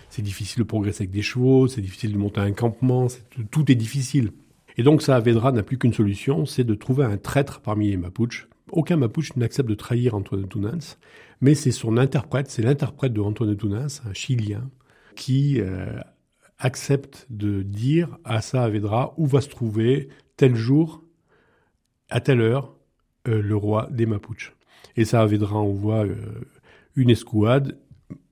c'est 0.10 0.22
difficile 0.22 0.60
de 0.60 0.68
progresser 0.68 1.04
avec 1.04 1.12
des 1.12 1.22
chevaux, 1.22 1.68
c'est 1.68 1.82
difficile 1.82 2.14
de 2.14 2.18
monter 2.18 2.42
un 2.42 2.52
campement, 2.52 3.08
tout 3.52 3.72
est 3.72 3.76
difficile. 3.76 4.32
Et 4.78 4.84
donc 4.84 5.02
Saavedra 5.02 5.52
n'a 5.52 5.64
plus 5.64 5.78
qu'une 5.78 5.94
solution, 5.94 6.46
c'est 6.46 6.64
de 6.64 6.74
trouver 6.74 7.06
un 7.06 7.18
traître 7.18 7.62
parmi 7.62 7.90
les 7.90 7.98
Mapuches. 7.98 8.48
Aucun 8.72 8.98
Mapuche 8.98 9.36
n'accepte 9.36 9.70
de 9.70 9.76
trahir 9.76 10.16
Antoine 10.16 10.42
de 10.42 10.48
Tounas, 10.48 10.98
mais 11.42 11.56
c'est 11.56 11.72
son 11.72 11.98
interprète, 11.98 12.50
c'est 12.50 12.62
l'interprète 12.62 13.14
de 13.14 13.22
Antoine 13.22 13.50
de 13.50 13.56
Tounas, 13.56 14.02
un 14.10 14.14
Chilien, 14.14 14.70
qui 15.16 15.60
euh, 15.60 16.00
accepte 16.60 17.26
de 17.30 17.64
dire 17.64 18.18
à 18.24 18.42
Saavedra 18.42 19.14
où 19.18 19.26
va 19.26 19.42
se 19.42 19.50
trouver 19.50 20.10
tel 20.38 20.56
jour, 20.56 21.04
à 22.10 22.20
telle 22.20 22.42
heure, 22.42 22.76
euh, 23.28 23.42
le 23.42 23.56
roi 23.56 23.88
des 23.92 24.06
Mapuches. 24.06 24.54
Et 24.96 25.06
Saavedra 25.06 25.58
envoie 25.58 26.06
euh, 26.06 26.16
une 26.96 27.10
escouade. 27.10 27.78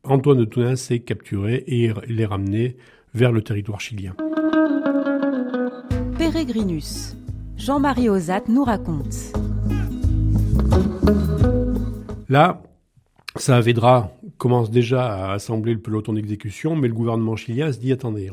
Antoine 0.03 0.37
de 0.37 0.45
Tounas 0.45 0.87
est 0.89 0.99
capturé 0.99 1.63
et 1.67 1.91
il 2.07 2.21
est 2.21 2.25
ramené 2.25 2.77
vers 3.13 3.31
le 3.31 3.41
territoire 3.41 3.81
chilien. 3.81 4.15
Pérégrinus. 6.17 7.15
Jean-Marie 7.57 8.09
Ozat 8.09 8.43
nous 8.47 8.63
raconte. 8.63 9.33
Là, 12.29 12.61
Saavedra 13.35 14.11
commence 14.37 14.71
déjà 14.71 15.13
à 15.13 15.33
assembler 15.33 15.73
le 15.73 15.81
peloton 15.81 16.13
d'exécution, 16.13 16.75
mais 16.75 16.87
le 16.87 16.93
gouvernement 16.93 17.35
chilien 17.35 17.71
se 17.71 17.79
dit 17.79 17.91
attendez, 17.91 18.29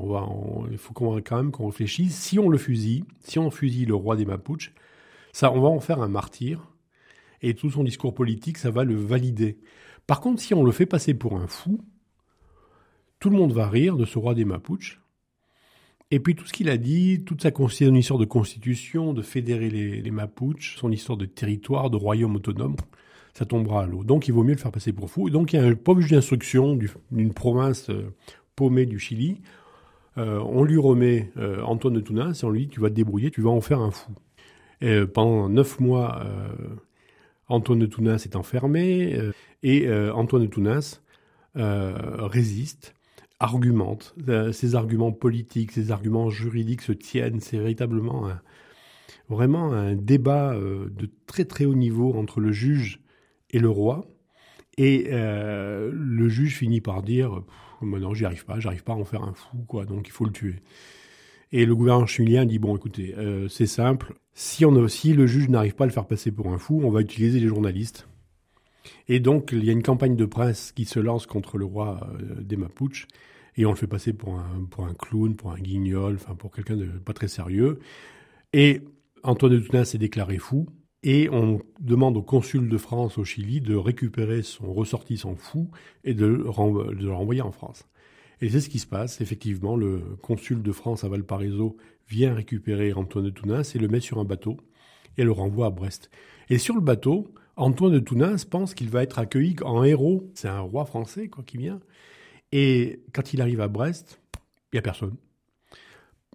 il 0.70 0.78
faut 0.78 0.92
quand 0.92 1.36
même 1.36 1.50
qu'on 1.50 1.66
réfléchisse. 1.66 2.16
Si 2.16 2.38
on 2.38 2.48
le 2.48 2.58
fusille, 2.58 3.04
si 3.20 3.38
on 3.38 3.50
fusille 3.50 3.86
le 3.86 3.94
roi 3.94 4.16
des 4.16 4.24
Mapuches, 4.24 4.72
ça, 5.32 5.52
on 5.52 5.60
va 5.60 5.68
en 5.68 5.80
faire 5.80 6.00
un 6.00 6.08
martyr, 6.08 6.70
et 7.42 7.54
tout 7.54 7.70
son 7.70 7.84
discours 7.84 8.14
politique, 8.14 8.58
ça 8.58 8.70
va 8.70 8.84
le 8.84 8.94
valider. 8.94 9.58
Par 10.06 10.20
contre, 10.20 10.40
si 10.40 10.54
on 10.54 10.62
le 10.62 10.72
fait 10.72 10.86
passer 10.86 11.14
pour 11.14 11.36
un 11.36 11.46
fou, 11.46 11.80
tout 13.18 13.30
le 13.30 13.36
monde 13.36 13.52
va 13.52 13.68
rire 13.68 13.96
de 13.96 14.04
ce 14.04 14.18
roi 14.18 14.34
des 14.34 14.44
Mapuches. 14.44 15.00
Et 16.10 16.20
puis 16.20 16.34
tout 16.34 16.46
ce 16.46 16.52
qu'il 16.52 16.68
a 16.68 16.76
dit, 16.76 17.24
toute 17.24 17.42
sa 17.42 17.48
histoire 17.48 18.18
de 18.18 18.24
constitution, 18.24 19.12
de 19.12 19.22
fédérer 19.22 19.70
les, 19.70 20.00
les 20.00 20.10
Mapuches, 20.10 20.76
son 20.78 20.92
histoire 20.92 21.16
de 21.16 21.24
territoire, 21.24 21.90
de 21.90 21.96
royaume 21.96 22.36
autonome, 22.36 22.76
ça 23.34 23.44
tombera 23.44 23.82
à 23.82 23.86
l'eau. 23.86 24.04
Donc 24.04 24.28
il 24.28 24.32
vaut 24.32 24.44
mieux 24.44 24.52
le 24.52 24.58
faire 24.58 24.72
passer 24.72 24.92
pour 24.92 25.10
fou. 25.10 25.28
Et 25.28 25.30
donc 25.30 25.52
il 25.52 25.56
y 25.56 25.58
a 25.58 25.64
un 25.64 25.74
pauvre 25.74 26.00
juge 26.00 26.12
d'instruction 26.12 26.78
d'une 27.10 27.34
province 27.34 27.90
euh, 27.90 28.14
paumée 28.54 28.86
du 28.86 28.98
Chili. 28.98 29.42
Euh, 30.16 30.38
on 30.38 30.62
lui 30.62 30.78
remet 30.78 31.32
euh, 31.36 31.60
Antoine 31.62 31.94
de 31.94 32.00
Tounas 32.00 32.40
et 32.40 32.46
on 32.46 32.50
lui 32.50 32.60
dit 32.60 32.68
tu 32.68 32.80
vas 32.80 32.88
te 32.88 32.94
débrouiller, 32.94 33.32
tu 33.32 33.42
vas 33.42 33.50
en 33.50 33.60
faire 33.60 33.80
un 33.80 33.90
fou. 33.90 34.12
Et, 34.80 35.06
pendant 35.06 35.48
neuf 35.48 35.80
mois, 35.80 36.22
Antoine 37.48 37.78
de 37.78 37.86
Tounas 37.86 38.22
est 38.24 38.36
enfermé 38.36 39.18
et 39.62 39.90
Antoine 40.10 40.42
de 40.42 40.46
Tounas 40.46 41.00
résiste 41.54 42.94
argumente. 43.38 44.14
Ses 44.52 44.74
arguments 44.74 45.12
politiques, 45.12 45.72
ses 45.72 45.90
arguments 45.90 46.28
juridiques 46.28 46.82
se 46.82 46.92
tiennent. 46.92 47.40
C'est 47.40 47.56
véritablement 47.56 48.28
vraiment 49.30 49.72
un 49.72 49.94
débat 49.94 50.54
de 50.54 51.08
très 51.26 51.46
très 51.46 51.64
haut 51.64 51.76
niveau 51.76 52.12
entre 52.12 52.40
le 52.40 52.52
juge 52.52 53.00
et 53.54 53.58
le 53.58 53.70
roi. 53.70 54.04
Et 54.76 55.06
euh, 55.10 55.90
le 55.94 56.28
juge 56.28 56.56
finit 56.56 56.80
par 56.80 57.02
dire 57.02 57.42
non, 57.82 58.14
j'y 58.14 58.24
arrive 58.24 58.44
pas, 58.44 58.58
j'arrive 58.60 58.84
pas 58.84 58.92
à 58.92 58.96
en 58.96 59.04
faire 59.04 59.22
un 59.22 59.34
fou, 59.34 59.58
quoi, 59.66 59.84
donc 59.84 60.08
il 60.08 60.10
faut 60.10 60.24
le 60.24 60.32
tuer. 60.32 60.56
Et 61.52 61.66
le 61.66 61.76
gouvernement 61.76 62.06
chilien 62.06 62.44
dit 62.44 62.58
bon, 62.58 62.76
écoutez, 62.76 63.14
euh, 63.16 63.48
c'est 63.48 63.66
simple, 63.66 64.14
si, 64.32 64.64
on 64.64 64.74
a, 64.74 64.80
aussi 64.80 65.12
le 65.12 65.26
juge 65.26 65.48
n'arrive 65.48 65.74
pas 65.74 65.84
à 65.84 65.86
le 65.86 65.92
faire 65.92 66.06
passer 66.06 66.32
pour 66.32 66.48
un 66.48 66.58
fou, 66.58 66.80
on 66.82 66.90
va 66.90 67.00
utiliser 67.00 67.40
les 67.40 67.48
journalistes. 67.48 68.08
Et 69.08 69.20
donc, 69.20 69.50
il 69.52 69.64
y 69.64 69.70
a 69.70 69.72
une 69.72 69.82
campagne 69.82 70.16
de 70.16 70.24
presse 70.24 70.72
qui 70.72 70.84
se 70.84 70.98
lance 70.98 71.26
contre 71.26 71.56
le 71.56 71.64
roi 71.64 72.00
euh, 72.20 72.42
des 72.42 72.56
Mapuches, 72.56 73.06
et 73.56 73.66
on 73.66 73.70
le 73.70 73.76
fait 73.76 73.86
passer 73.86 74.12
pour 74.12 74.34
un, 74.34 74.64
pour 74.68 74.86
un 74.86 74.94
clown, 74.94 75.36
pour 75.36 75.52
un 75.52 75.58
guignol, 75.58 76.16
enfin 76.16 76.34
pour 76.34 76.50
quelqu'un 76.50 76.76
de 76.76 76.86
pas 76.86 77.12
très 77.12 77.28
sérieux. 77.28 77.78
Et 78.52 78.82
Antoine 79.22 79.52
de 79.52 79.58
Tounas 79.58 79.84
s'est 79.84 79.98
déclaré 79.98 80.38
fou, 80.38 80.66
et 81.04 81.28
on 81.30 81.60
demande 81.80 82.16
au 82.16 82.22
consul 82.22 82.70
de 82.70 82.78
France 82.78 83.18
au 83.18 83.24
Chili 83.24 83.60
de 83.60 83.76
récupérer 83.76 84.42
son 84.42 84.72
ressortissant 84.72 85.36
fou 85.36 85.70
et 86.02 86.14
de 86.14 86.24
le, 86.24 86.48
renvoyer 86.48 87.42
en 87.42 87.52
France. 87.52 87.86
Et 88.40 88.48
c'est 88.48 88.62
ce 88.62 88.70
qui 88.70 88.78
se 88.78 88.86
passe. 88.86 89.20
Effectivement, 89.20 89.76
le 89.76 90.00
consul 90.22 90.62
de 90.62 90.72
France 90.72 91.04
à 91.04 91.08
Valparaiso 91.08 91.76
vient 92.08 92.32
récupérer 92.32 92.94
Antoine 92.94 93.26
de 93.26 93.30
Tounas 93.30 93.72
et 93.74 93.78
le 93.78 93.86
met 93.86 94.00
sur 94.00 94.18
un 94.18 94.24
bateau 94.24 94.56
et 95.18 95.24
le 95.24 95.30
renvoie 95.30 95.66
à 95.66 95.70
Brest. 95.70 96.10
Et 96.48 96.56
sur 96.56 96.74
le 96.74 96.80
bateau, 96.80 97.34
Antoine 97.56 97.92
de 97.92 97.98
Tounas 97.98 98.46
pense 98.50 98.72
qu'il 98.72 98.88
va 98.88 99.02
être 99.02 99.18
accueilli 99.18 99.56
en 99.62 99.84
héros. 99.84 100.30
C'est 100.34 100.48
un 100.48 100.60
roi 100.60 100.86
français, 100.86 101.28
quoi, 101.28 101.44
qui 101.44 101.58
vient. 101.58 101.80
Et 102.50 103.02
quand 103.12 103.34
il 103.34 103.42
arrive 103.42 103.60
à 103.60 103.68
Brest, 103.68 104.20
il 104.72 104.76
n'y 104.76 104.78
a 104.78 104.82
personne. 104.82 105.16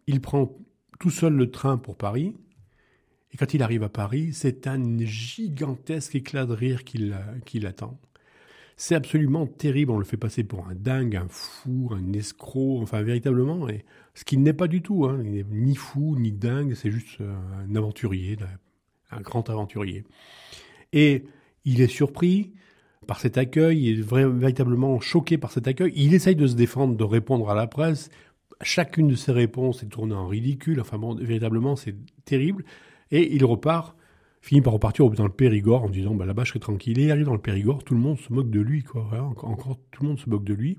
Il 0.06 0.22
prend 0.22 0.56
tout 1.00 1.10
seul 1.10 1.34
le 1.34 1.50
train 1.50 1.78
pour 1.78 1.98
Paris 1.98 2.36
Et 3.34 3.38
quand 3.38 3.54
il 3.54 3.62
arrive 3.62 3.84
à 3.84 3.90
Paris, 3.90 4.30
c'est 4.34 4.68
un 4.68 4.98
gigantesque 5.00 6.16
éclat 6.16 6.46
de 6.46 6.54
rire 6.54 6.84
qui 6.84 7.60
l'attend. 7.60 8.00
C'est 8.82 8.96
absolument 8.96 9.46
terrible, 9.46 9.92
on 9.92 9.98
le 9.98 10.06
fait 10.06 10.16
passer 10.16 10.46
pour 10.46 10.66
un 10.66 10.74
dingue, 10.74 11.18
un 11.18 11.28
fou, 11.28 11.90
un 11.92 12.14
escroc, 12.14 12.80
enfin 12.82 13.02
véritablement, 13.02 13.68
ce 14.14 14.24
qu'il 14.24 14.42
n'est 14.42 14.54
pas 14.54 14.70
du 14.70 14.82
tout. 14.82 15.06
Hein. 15.06 15.20
Il 15.26 15.32
n'est 15.32 15.46
ni 15.52 15.76
fou, 15.76 16.16
ni 16.18 16.32
dingue, 16.32 16.74
c'est 16.76 16.90
juste 16.90 17.20
euh, 17.20 17.36
un 17.68 17.76
aventurier, 17.76 18.38
un 19.12 19.20
grand 19.20 19.50
aventurier. 19.50 20.06
Et 20.94 21.26
il 21.66 21.82
est 21.82 21.90
surpris 21.90 22.54
par 23.06 23.20
cet 23.20 23.38
accueil, 23.38 23.90
il 23.90 24.00
est 24.00 24.14
véritablement 24.14 24.98
choqué 25.02 25.38
par 25.38 25.52
cet 25.52 25.68
accueil. 25.68 25.92
Il 25.98 26.14
essaye 26.14 26.38
de 26.38 26.48
se 26.48 26.56
défendre, 26.56 26.96
de 26.96 27.04
répondre 27.04 27.50
à 27.50 27.56
la 27.56 27.68
presse. 27.68 28.10
Chacune 28.62 29.10
de 29.10 29.16
ses 29.16 29.34
réponses 29.34 29.84
est 29.84 29.88
tournée 29.88 30.16
en 30.16 30.28
ridicule. 30.28 30.80
Enfin 30.80 30.98
bon, 30.98 31.16
véritablement, 31.16 31.76
c'est 31.76 31.96
terrible. 32.24 32.64
Et 33.12 33.34
il 33.36 33.46
repart, 33.46 33.96
finit 34.42 34.62
par 34.62 34.74
repartir 34.74 35.10
dans 35.10 35.26
le 35.26 35.32
Périgord 35.32 35.84
en 35.84 35.90
disant 35.90 36.16
bah, 36.16 36.26
là-bas 36.26 36.44
je 36.44 36.50
serai 36.50 36.60
tranquille. 36.60 37.00
Et 37.00 37.06
il 37.06 37.12
arrive 37.12 37.26
dans 37.26 37.34
le 37.34 37.42
Périgord, 37.42 37.84
tout 37.84 37.94
le 37.94 38.00
monde 38.00 38.20
se 38.20 38.32
moque 38.32 38.50
de 38.50 38.60
lui. 38.60 38.84
Quoi. 38.84 39.08
encore, 39.22 39.78
tout 39.92 40.04
le 40.04 40.10
monde 40.10 40.20
se 40.20 40.30
moque 40.30 40.44
de 40.44 40.54
lui. 40.54 40.78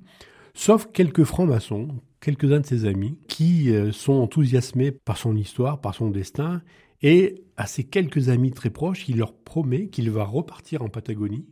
Sauf 0.54 0.88
quelques 0.92 1.24
francs-maçons, 1.24 1.88
quelques-uns 2.20 2.60
de 2.60 2.66
ses 2.66 2.84
amis, 2.84 3.18
qui 3.28 3.72
euh, 3.72 3.92
sont 3.92 4.14
enthousiasmés 4.14 4.90
par 4.90 5.16
son 5.16 5.36
histoire, 5.36 5.80
par 5.80 5.94
son 5.94 6.10
destin. 6.10 6.62
Et 7.02 7.44
à 7.56 7.66
ses 7.66 7.84
quelques 7.84 8.28
amis 8.28 8.50
très 8.50 8.70
proches, 8.70 9.08
il 9.08 9.18
leur 9.18 9.32
promet 9.32 9.88
qu'il 9.88 10.10
va 10.10 10.24
repartir 10.24 10.82
en 10.82 10.88
Patagonie 10.88 11.46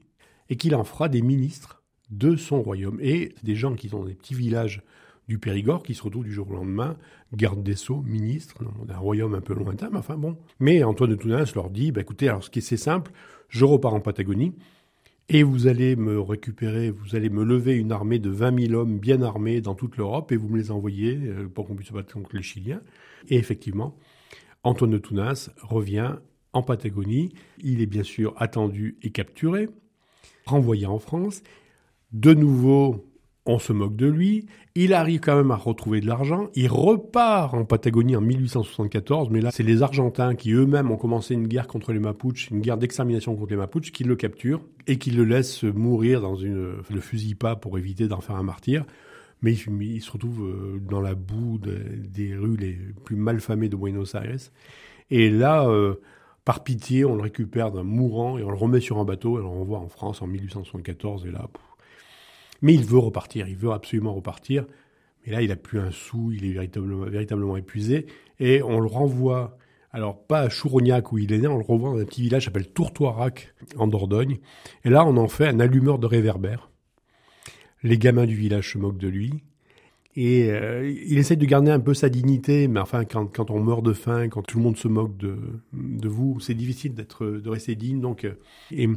et 0.50 0.56
qu'il 0.56 0.74
en 0.74 0.84
fera 0.84 1.08
des 1.08 1.22
ministres 1.22 1.82
de 2.10 2.36
son 2.36 2.62
royaume. 2.62 2.98
Et 3.00 3.34
des 3.42 3.54
gens 3.54 3.74
qui 3.74 3.88
sont 3.88 4.00
dans 4.00 4.06
des 4.06 4.14
petits 4.14 4.34
villages 4.34 4.82
du 5.28 5.38
Périgord 5.38 5.82
qui 5.82 5.94
se 5.94 6.02
retrouvent 6.02 6.24
du 6.24 6.32
jour 6.32 6.50
au 6.50 6.54
lendemain, 6.54 6.96
garde 7.34 7.62
des 7.62 7.76
sceaux, 7.76 8.02
ministre, 8.02 8.64
d'un 8.86 8.96
royaume 8.96 9.34
un 9.34 9.40
peu 9.40 9.54
lointain, 9.54 9.90
mais 9.90 9.98
enfin 9.98 10.16
bon. 10.16 10.36
Mais 10.58 10.82
Antoine 10.82 11.10
de 11.10 11.16
Tounens 11.16 11.54
leur 11.54 11.70
dit, 11.70 11.92
bah 11.92 12.00
écoutez, 12.00 12.28
alors 12.28 12.42
ce 12.42 12.50
qui 12.50 12.60
est 12.60 12.76
simple, 12.76 13.12
je 13.48 13.64
repars 13.64 13.94
en 13.94 14.00
Patagonie, 14.00 14.54
et 15.28 15.42
vous 15.42 15.66
allez 15.66 15.94
me 15.94 16.18
récupérer, 16.18 16.90
vous 16.90 17.14
allez 17.14 17.28
me 17.28 17.44
lever 17.44 17.74
une 17.74 17.92
armée 17.92 18.18
de 18.18 18.30
20 18.30 18.68
000 18.68 18.80
hommes 18.80 18.98
bien 18.98 19.20
armés 19.20 19.60
dans 19.60 19.74
toute 19.74 19.98
l'Europe, 19.98 20.32
et 20.32 20.36
vous 20.36 20.48
me 20.48 20.56
les 20.56 20.70
envoyez 20.70 21.16
euh, 21.16 21.48
pour 21.48 21.66
qu'on 21.66 21.74
puisse 21.74 21.88
se 21.88 21.92
battre 21.92 22.14
contre 22.14 22.34
les 22.34 22.42
Chiliens. 22.42 22.80
Et 23.28 23.36
effectivement, 23.36 23.94
Antoine 24.62 24.90
de 24.90 24.98
Tounas 24.98 25.50
revient 25.60 26.16
en 26.54 26.62
Patagonie. 26.62 27.34
Il 27.62 27.82
est 27.82 27.86
bien 27.86 28.02
sûr 28.02 28.32
attendu 28.38 28.96
et 29.02 29.10
capturé, 29.10 29.68
renvoyé 30.46 30.86
en 30.86 30.98
France. 30.98 31.42
De 32.12 32.32
nouveau, 32.32 33.07
on 33.48 33.58
se 33.58 33.72
moque 33.72 33.96
de 33.96 34.06
lui. 34.06 34.44
Il 34.74 34.92
arrive 34.92 35.20
quand 35.20 35.34
même 35.34 35.50
à 35.50 35.56
retrouver 35.56 36.00
de 36.00 36.06
l'argent. 36.06 36.48
Il 36.54 36.68
repart 36.68 37.54
en 37.54 37.64
Patagonie 37.64 38.14
en 38.14 38.20
1874, 38.20 39.30
mais 39.30 39.40
là, 39.40 39.50
c'est 39.50 39.62
les 39.62 39.82
Argentins 39.82 40.34
qui 40.34 40.52
eux-mêmes 40.52 40.90
ont 40.90 40.98
commencé 40.98 41.32
une 41.32 41.48
guerre 41.48 41.66
contre 41.66 41.94
les 41.94 41.98
Mapuches, 41.98 42.50
une 42.50 42.60
guerre 42.60 42.76
d'extermination 42.76 43.34
contre 43.34 43.50
les 43.50 43.56
Mapuches, 43.56 43.90
qui 43.90 44.04
le 44.04 44.16
capturent 44.16 44.60
et 44.86 44.98
qui 44.98 45.10
le 45.10 45.24
laissent 45.24 45.64
mourir 45.64 46.20
dans 46.20 46.36
une, 46.36 46.74
le 46.90 47.00
fusil 47.00 47.34
pas 47.34 47.56
pour 47.56 47.78
éviter 47.78 48.06
d'en 48.06 48.20
faire 48.20 48.36
un 48.36 48.42
martyr. 48.42 48.84
Mais 49.40 49.54
il, 49.54 50.02
se 50.02 50.10
retrouve 50.10 50.42
euh, 50.42 50.78
dans 50.80 51.00
la 51.00 51.14
boue 51.14 51.58
des 51.58 52.36
rues 52.36 52.56
les 52.56 52.76
plus 53.04 53.16
malfamées 53.16 53.70
de 53.70 53.76
Buenos 53.76 54.14
Aires. 54.14 54.50
Et 55.10 55.30
là, 55.30 55.66
euh, 55.66 55.94
par 56.44 56.64
pitié, 56.64 57.06
on 57.06 57.14
le 57.14 57.22
récupère 57.22 57.70
d'un 57.70 57.82
mourant 57.82 58.36
et 58.36 58.42
on 58.42 58.50
le 58.50 58.56
remet 58.56 58.80
sur 58.80 58.98
un 58.98 59.04
bateau 59.04 59.38
et 59.38 59.40
on 59.40 59.44
le 59.44 59.48
renvoie 59.48 59.78
en 59.78 59.88
France 59.88 60.20
en 60.20 60.26
1874. 60.26 61.24
Et 61.24 61.30
là, 61.30 61.48
mais 62.62 62.74
il 62.74 62.84
veut 62.84 62.98
repartir, 62.98 63.48
il 63.48 63.56
veut 63.56 63.70
absolument 63.70 64.14
repartir. 64.14 64.66
Mais 65.24 65.32
là, 65.32 65.42
il 65.42 65.48
n'a 65.48 65.56
plus 65.56 65.78
un 65.78 65.90
sou, 65.90 66.32
il 66.32 66.44
est 66.44 66.52
véritablement, 66.52 67.56
épuisé. 67.56 68.06
Et 68.40 68.62
on 68.62 68.80
le 68.80 68.86
renvoie, 68.86 69.58
alors 69.92 70.26
pas 70.26 70.40
à 70.40 70.48
Chourognac 70.48 71.12
où 71.12 71.18
il 71.18 71.32
est 71.32 71.38
né, 71.38 71.48
on 71.48 71.58
le 71.58 71.64
renvoie 71.64 71.90
dans 71.90 71.98
un 71.98 72.04
petit 72.04 72.22
village 72.22 72.42
qui 72.42 72.46
s'appelle 72.46 72.70
Tourtoirac, 72.70 73.54
en 73.76 73.86
Dordogne. 73.86 74.38
Et 74.84 74.90
là, 74.90 75.04
on 75.04 75.16
en 75.16 75.28
fait 75.28 75.46
un 75.46 75.60
allumeur 75.60 75.98
de 75.98 76.06
réverbère. 76.06 76.70
Les 77.82 77.98
gamins 77.98 78.26
du 78.26 78.34
village 78.34 78.72
se 78.72 78.78
moquent 78.78 78.98
de 78.98 79.08
lui. 79.08 79.44
Et 80.16 80.50
euh, 80.50 80.90
il 81.06 81.16
essaie 81.18 81.36
de 81.36 81.46
garder 81.46 81.70
un 81.70 81.78
peu 81.78 81.94
sa 81.94 82.08
dignité, 82.08 82.66
mais 82.66 82.80
enfin, 82.80 83.04
quand, 83.04 83.50
on 83.52 83.60
meurt 83.60 83.84
de 83.84 83.92
faim, 83.92 84.28
quand 84.28 84.42
tout 84.42 84.58
le 84.58 84.64
monde 84.64 84.76
se 84.76 84.88
moque 84.88 85.16
de, 85.16 85.38
vous, 86.08 86.40
c'est 86.40 86.54
difficile 86.54 86.94
d'être, 86.94 87.24
de 87.24 87.48
rester 87.48 87.76
digne. 87.76 88.00
Donc, 88.00 88.24
euh, 88.24 88.96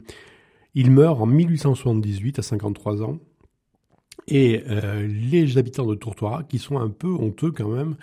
il 0.74 0.90
meurt 0.90 1.22
en 1.22 1.28
1878 1.28 2.40
à 2.40 2.42
53 2.42 3.04
ans. 3.04 3.20
Et 4.28 4.64
euh, 4.70 5.08
les 5.08 5.58
habitants 5.58 5.86
de 5.86 5.96
Tourtoira, 5.96 6.44
qui 6.44 6.60
sont 6.60 6.78
un 6.78 6.90
peu 6.90 7.10
honteux 7.10 7.52
quand 7.52 7.70
même, 7.70 7.96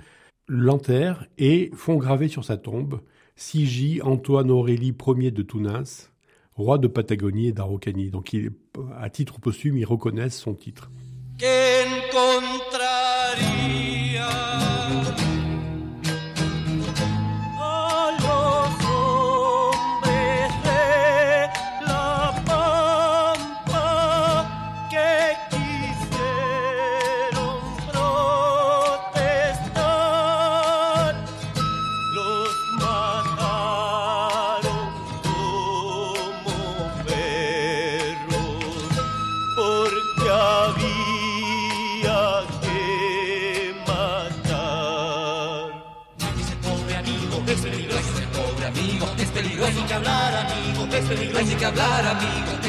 l'enterrent 0.48 1.26
et 1.38 1.70
font 1.74 1.96
graver 1.96 2.28
sur 2.28 2.44
sa 2.44 2.57
tombe 2.57 3.00
Sigi 3.37 4.00
Antoine 4.02 4.50
Aurélie 4.50 4.94
Ier 5.07 5.31
de 5.31 5.42
Tounas, 5.42 6.11
roi 6.54 6.78
de 6.78 6.88
Patagonie 6.88 7.48
et 7.48 7.52
d'Araucanie. 7.52 8.11
Donc, 8.11 8.37
à 8.98 9.11
titre 9.11 9.38
posthume, 9.38 9.78
ils 9.78 9.87
reconnaissent 9.87 10.38
son 10.38 10.54
titre. 10.54 10.90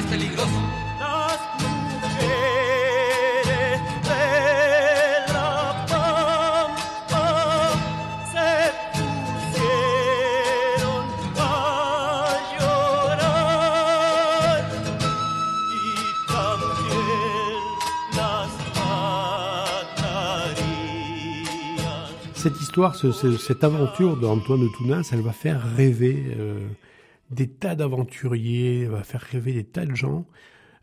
Peligroso. 0.09 0.59
Las 0.99 1.39
mujeres 1.61 2.59
de 4.09 4.25
la 5.33 5.51
pampa 5.87 7.27
se 8.31 8.51
pusieron 9.51 11.05
a 11.37 11.49
llorar 12.59 13.79
y 15.69 15.81
también 16.27 17.63
las 18.17 18.51
matarían. 20.39 20.83
Cette 22.33 22.59
histoire, 22.61 22.93
ce, 22.95 23.11
cette 23.37 23.63
aventure 23.63 24.17
d'Antoine 24.17 24.61
de 24.61 24.69
Tounin, 24.77 25.01
elle 25.11 25.21
va 25.21 25.33
faire 25.33 25.61
rêver. 25.75 26.17
Euh, 26.37 26.67
des 27.31 27.47
tas 27.47 27.75
d'aventuriers, 27.75 28.85
va 28.85 29.03
faire 29.03 29.21
rêver 29.21 29.53
des 29.53 29.63
tas 29.63 29.85
de 29.85 29.95
gens. 29.95 30.25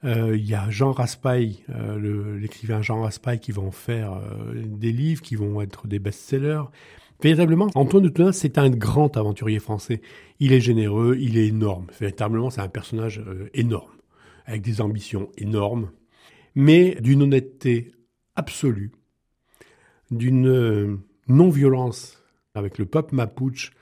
Euh, 0.04 0.36
il 0.36 0.46
y 0.46 0.54
a 0.54 0.70
Jean 0.70 0.92
Raspail, 0.92 1.64
euh, 1.70 2.38
l'écrivain 2.38 2.82
Jean 2.82 3.02
Raspail, 3.02 3.40
qui 3.40 3.52
va 3.52 3.62
en 3.62 3.70
faire 3.70 4.14
euh, 4.14 4.54
des 4.54 4.92
livres 4.92 5.22
qui 5.22 5.36
vont 5.36 5.60
être 5.60 5.86
des 5.86 5.98
best-sellers. 5.98 6.62
Véritablement, 7.22 7.70
Antoine 7.74 8.04
de 8.04 8.08
Tounin, 8.10 8.32
c'est 8.32 8.58
un 8.58 8.68
grand 8.68 9.16
aventurier 9.16 9.58
français. 9.58 10.02
Il 10.38 10.52
est 10.52 10.60
généreux, 10.60 11.16
il 11.18 11.38
est 11.38 11.46
énorme. 11.46 11.86
Véritablement, 11.98 12.50
c'est 12.50 12.60
un 12.60 12.68
personnage 12.68 13.22
énorme, 13.54 13.92
avec 14.44 14.60
des 14.60 14.82
ambitions 14.82 15.30
énormes, 15.38 15.90
mais 16.54 16.96
d'une 17.00 17.22
honnêteté 17.22 17.92
absolue, 18.36 18.92
d'une 20.10 21.00
non-violence 21.26 22.22
avec 22.54 22.76
le 22.76 22.84
peuple 22.84 23.14
mapuche 23.14 23.72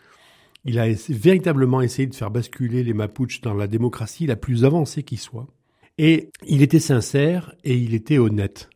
il 0.65 0.79
a 0.79 0.87
véritablement 1.09 1.83
essayé 1.83 2.07
de 2.07 2.15
faire 2.15 2.31
basculer 2.31 2.83
les 2.83 2.95
Mapuches 2.95 3.41
dans 3.41 3.55
la 3.55 3.67
démocratie 3.67 4.27
la 4.27 4.37
plus 4.37 4.65
avancée 4.65 5.03
qui 5.03 5.17
soit. 5.17 5.47
Et 5.99 6.31
il 6.47 6.63
était 6.63 6.81
sincère 6.81 7.55
et 7.65 7.77
il 7.77 7.95
était 7.95 8.19
honnête. 8.19 8.71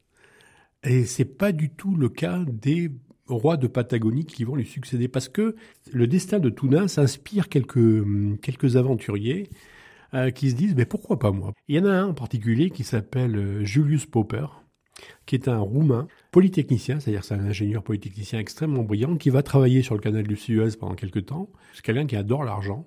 Et 0.85 1.05
c'est 1.05 1.25
pas 1.25 1.53
du 1.53 1.71
tout 1.71 1.97
le 1.97 2.09
cas 2.09 2.45
des 2.47 2.91
rois 3.27 3.57
de 3.57 3.67
Patagonie 3.67 4.25
qui 4.25 4.45
vont 4.45 4.55
lui 4.55 4.67
succéder 4.67 5.09
parce 5.09 5.29
que 5.29 5.57
le 5.91 6.07
destin 6.07 6.39
de 6.39 6.51
Tounin 6.51 6.89
s'inspire 6.89 7.49
quelques, 7.49 8.05
quelques 8.41 8.77
aventuriers 8.77 9.49
euh, 10.15 10.31
qui 10.31 10.51
se 10.51 10.55
disent 10.55 10.75
mais 10.77 10.87
pourquoi 10.87 11.19
pas 11.19 11.33
moi? 11.33 11.53
Il 11.67 11.77
y 11.77 11.79
en 11.81 11.87
a 11.87 11.93
un 11.93 12.09
en 12.09 12.15
particulier 12.15 12.71
qui 12.71 12.85
s'appelle 12.85 13.37
euh, 13.37 13.65
Julius 13.65 14.07
Popper 14.07 14.47
qui 15.27 15.35
est 15.35 15.49
un 15.49 15.59
Roumain 15.59 16.09
polytechnicien, 16.39 17.01
c'est-à-dire 17.01 17.25
c'est 17.25 17.35
un 17.35 17.45
ingénieur 17.45 17.83
polytechnicien 17.83 18.39
extrêmement 18.39 18.85
brillant 18.85 19.17
qui 19.17 19.29
va 19.29 19.43
travailler 19.43 19.83
sur 19.83 19.97
le 19.97 20.01
canal 20.01 20.25
du 20.25 20.37
Suez 20.37 20.69
pendant 20.79 20.95
quelques 20.95 21.27
temps. 21.27 21.51
C'est 21.75 21.85
quelqu'un 21.85 22.07
qui 22.07 22.15
adore 22.15 22.45
l'argent. 22.45 22.87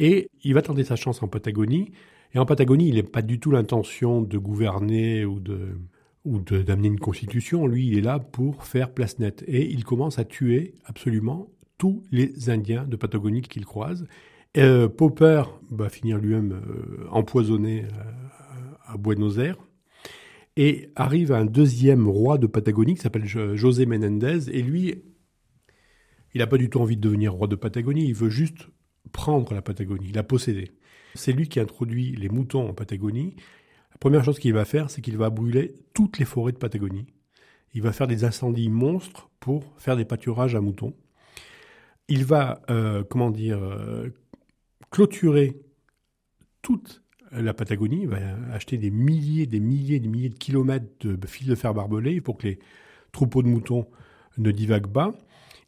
Et 0.00 0.28
il 0.42 0.54
va 0.54 0.62
tenter 0.62 0.82
sa 0.82 0.96
chance 0.96 1.22
en 1.22 1.28
Patagonie. 1.28 1.92
Et 2.34 2.38
en 2.40 2.46
Patagonie, 2.46 2.88
il 2.88 2.96
n'a 2.96 3.04
pas 3.04 3.22
du 3.22 3.38
tout 3.38 3.52
l'intention 3.52 4.22
de 4.22 4.38
gouverner 4.38 5.24
ou 5.24 5.38
de 5.38 5.78
d'amener 6.24 6.88
une 6.88 6.98
constitution. 6.98 7.68
Lui, 7.68 7.86
il 7.86 7.96
est 7.96 8.00
là 8.00 8.18
pour 8.18 8.64
faire 8.64 8.90
place 8.92 9.20
nette. 9.20 9.44
Et 9.46 9.70
il 9.70 9.84
commence 9.84 10.18
à 10.18 10.24
tuer 10.24 10.74
absolument 10.84 11.50
tous 11.78 12.02
les 12.10 12.50
Indiens 12.50 12.86
de 12.86 12.96
Patagonie 12.96 13.42
qu'il 13.42 13.66
croise. 13.66 14.04
Euh, 14.56 14.88
Popper 14.88 15.44
va 15.70 15.88
finir 15.88 16.18
lui-même 16.18 16.54
euh, 16.54 17.06
empoisonné 17.12 17.84
à 18.84 18.96
Buenos 18.96 19.38
Aires 19.38 19.58
et 20.56 20.92
arrive 20.94 21.32
un 21.32 21.44
deuxième 21.44 22.08
roi 22.08 22.38
de 22.38 22.46
Patagonie 22.46 22.94
qui 22.94 23.00
s'appelle 23.00 23.26
José 23.26 23.86
Menendez 23.86 24.50
et 24.50 24.62
lui, 24.62 25.02
il 26.34 26.38
n'a 26.38 26.46
pas 26.46 26.58
du 26.58 26.70
tout 26.70 26.80
envie 26.80 26.96
de 26.96 27.00
devenir 27.00 27.32
roi 27.32 27.48
de 27.48 27.56
Patagonie, 27.56 28.06
il 28.06 28.14
veut 28.14 28.30
juste 28.30 28.68
prendre 29.12 29.54
la 29.54 29.62
Patagonie, 29.62 30.12
la 30.12 30.22
posséder. 30.22 30.72
C'est 31.14 31.32
lui 31.32 31.48
qui 31.48 31.60
introduit 31.60 32.16
les 32.16 32.28
moutons 32.28 32.68
en 32.68 32.74
Patagonie. 32.74 33.36
La 33.92 33.98
première 33.98 34.24
chose 34.24 34.38
qu'il 34.38 34.52
va 34.52 34.64
faire, 34.64 34.90
c'est 34.90 35.00
qu'il 35.00 35.16
va 35.16 35.30
brûler 35.30 35.74
toutes 35.92 36.18
les 36.18 36.24
forêts 36.24 36.52
de 36.52 36.58
Patagonie. 36.58 37.06
Il 37.72 37.82
va 37.82 37.92
faire 37.92 38.06
des 38.06 38.24
incendies 38.24 38.68
monstres 38.68 39.30
pour 39.40 39.74
faire 39.78 39.96
des 39.96 40.04
pâturages 40.04 40.54
à 40.54 40.60
moutons. 40.60 40.94
Il 42.08 42.24
va, 42.24 42.62
euh, 42.70 43.04
comment 43.04 43.30
dire, 43.30 43.62
euh, 43.62 44.10
clôturer 44.90 45.60
toute 46.62 47.03
la 47.32 47.54
Patagonie, 47.54 48.06
va 48.06 48.18
acheter 48.52 48.78
des 48.78 48.90
milliers, 48.90 49.46
des 49.46 49.60
milliers, 49.60 50.00
des 50.00 50.08
milliers 50.08 50.28
de 50.28 50.38
kilomètres 50.38 50.86
de 51.04 51.26
fils 51.26 51.46
de 51.46 51.54
fer 51.54 51.74
barbelés 51.74 52.20
pour 52.20 52.38
que 52.38 52.48
les 52.48 52.58
troupeaux 53.12 53.42
de 53.42 53.48
moutons 53.48 53.86
ne 54.38 54.50
divaguent 54.50 54.92
pas. 54.92 55.14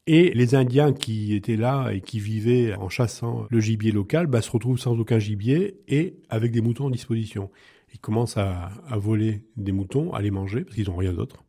Et 0.09 0.33
les 0.35 0.55
Indiens 0.55 0.92
qui 0.92 1.35
étaient 1.35 1.57
là 1.57 1.90
et 1.90 2.01
qui 2.01 2.21
vivaient 2.21 2.75
en 2.75 2.88
chassant 2.88 3.47
le 3.51 3.59
gibier 3.59 3.90
local 3.90 4.29
bah, 4.29 4.40
se 4.40 4.51
retrouvent 4.51 4.79
sans 4.79 4.97
aucun 4.99 5.19
gibier 5.19 5.81
et 5.88 6.21
avec 6.29 6.53
des 6.53 6.61
moutons 6.61 6.87
en 6.87 6.90
disposition. 6.90 7.51
Ils 7.92 7.99
commencent 7.99 8.37
à, 8.37 8.71
voler 8.92 9.42
des 9.57 9.73
moutons, 9.73 10.12
à 10.12 10.23
les 10.23 10.31
manger 10.31 10.62
parce 10.62 10.77
qu'ils 10.77 10.88
n'ont 10.88 10.97
rien 10.97 11.12
d'autre. 11.12 11.45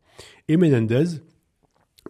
Et 0.48 0.56
Menendez 0.56 1.20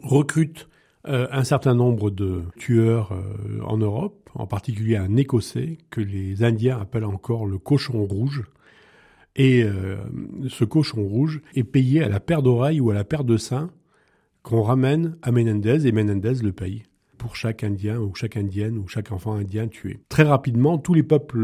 recrute 0.03 0.69
euh, 1.09 1.27
un 1.31 1.45
certain 1.45 1.75
nombre 1.75 2.11
de 2.11 2.43
tueurs 2.59 3.13
euh, 3.13 3.63
en 3.65 3.79
Europe, 3.79 4.29
en 4.35 4.47
particulier 4.47 4.97
un 4.97 5.17
Écossais 5.17 5.79
que 5.89 6.03
les 6.03 6.43
Indiens 6.43 6.79
appellent 6.79 7.07
encore 7.07 7.47
le 7.47 7.57
cochon 7.57 8.05
rouge. 8.05 8.43
Et 9.35 9.63
euh, 9.63 9.97
ce 10.49 10.65
cochon 10.65 11.03
rouge 11.03 11.41
est 11.55 11.65
payé 11.65 12.03
à 12.03 12.09
la 12.11 12.21
paire 12.21 12.43
d'oreilles 12.43 12.81
ou 12.81 12.91
à 12.91 12.95
la 12.95 13.05
paire 13.05 13.25
de 13.25 13.39
seins 13.39 13.71
qu'on 14.43 14.63
ramène 14.63 15.17
à 15.23 15.33
Menendez 15.33 15.87
et 15.87 15.93
Menendez 15.93 16.43
le 16.43 16.53
paye 16.53 16.83
pour 17.17 17.37
chaque 17.37 17.65
Indien 17.65 17.99
ou 17.99 18.15
chaque 18.15 18.37
Indienne 18.37 18.77
ou 18.77 18.87
chaque 18.87 19.11
enfant 19.11 19.33
indien 19.33 19.67
tué. 19.67 20.01
Très 20.11 20.25
rapidement, 20.25 20.77
tous 20.77 20.95
les 20.95 21.03
peuples 21.03 21.39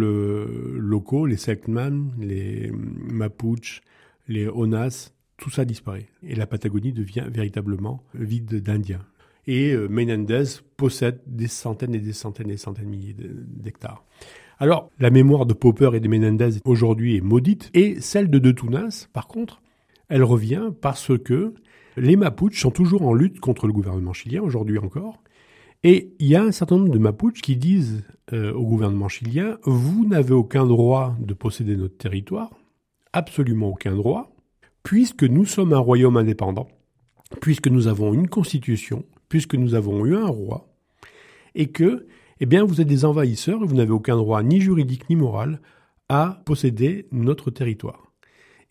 locaux, 0.76 1.24
les 1.24 1.36
Selkman, 1.36 2.12
les 2.20 2.70
Mapuches, 2.70 3.80
les 4.28 4.46
Onas, 4.46 5.12
tout 5.38 5.50
ça 5.50 5.64
disparaît. 5.64 6.08
Et 6.22 6.34
la 6.34 6.46
Patagonie 6.46 6.92
devient 6.92 7.26
véritablement 7.30 8.04
vide 8.14 8.62
d'Indiens. 8.62 9.04
Et 9.46 9.72
euh, 9.72 9.88
Menendez 9.88 10.44
possède 10.76 11.20
des 11.26 11.48
centaines 11.48 11.94
et 11.94 11.98
des 11.98 12.12
centaines 12.12 12.48
et 12.48 12.52
des 12.52 12.58
centaines 12.58 12.86
de 12.86 12.90
milliers 12.90 13.16
d'hectares. 13.18 14.04
Alors, 14.58 14.90
la 14.98 15.10
mémoire 15.10 15.46
de 15.46 15.54
Popper 15.54 15.90
et 15.94 16.00
de 16.00 16.08
Menendez 16.08 16.60
aujourd'hui 16.64 17.16
est 17.16 17.20
maudite, 17.20 17.70
et 17.74 18.00
celle 18.00 18.30
de 18.30 18.38
De 18.38 18.52
Tounas, 18.52 19.08
par 19.12 19.26
contre, 19.26 19.60
elle 20.08 20.22
revient 20.22 20.70
parce 20.80 21.18
que 21.18 21.54
les 21.96 22.16
Mapuches 22.16 22.60
sont 22.60 22.70
toujours 22.70 23.02
en 23.02 23.14
lutte 23.14 23.40
contre 23.40 23.66
le 23.66 23.72
gouvernement 23.72 24.12
chilien, 24.12 24.42
aujourd'hui 24.42 24.78
encore. 24.78 25.22
Et 25.82 26.14
il 26.18 26.28
y 26.28 26.36
a 26.36 26.42
un 26.42 26.52
certain 26.52 26.78
nombre 26.78 26.92
de 26.92 26.98
Mapuches 26.98 27.42
qui 27.42 27.56
disent 27.56 28.04
euh, 28.32 28.52
au 28.54 28.64
gouvernement 28.64 29.08
chilien, 29.08 29.58
vous 29.64 30.06
n'avez 30.06 30.32
aucun 30.32 30.66
droit 30.66 31.14
de 31.20 31.34
posséder 31.34 31.76
notre 31.76 31.96
territoire, 31.96 32.50
absolument 33.12 33.68
aucun 33.68 33.94
droit, 33.94 34.34
puisque 34.82 35.24
nous 35.24 35.44
sommes 35.44 35.72
un 35.72 35.78
royaume 35.78 36.16
indépendant, 36.16 36.68
puisque 37.40 37.68
nous 37.68 37.86
avons 37.86 38.14
une 38.14 38.28
constitution, 38.28 39.04
puisque 39.28 39.54
nous 39.54 39.74
avons 39.74 40.04
eu 40.06 40.16
un 40.16 40.26
roi, 40.26 40.68
et 41.54 41.68
que, 41.68 42.06
eh 42.40 42.46
bien, 42.46 42.64
vous 42.64 42.80
êtes 42.80 42.88
des 42.88 43.04
envahisseurs 43.04 43.62
et 43.62 43.66
vous 43.66 43.76
n'avez 43.76 43.92
aucun 43.92 44.16
droit 44.16 44.42
ni 44.42 44.60
juridique 44.60 45.08
ni 45.08 45.16
moral 45.16 45.60
à 46.08 46.42
posséder 46.44 47.06
notre 47.12 47.50
territoire. 47.50 48.12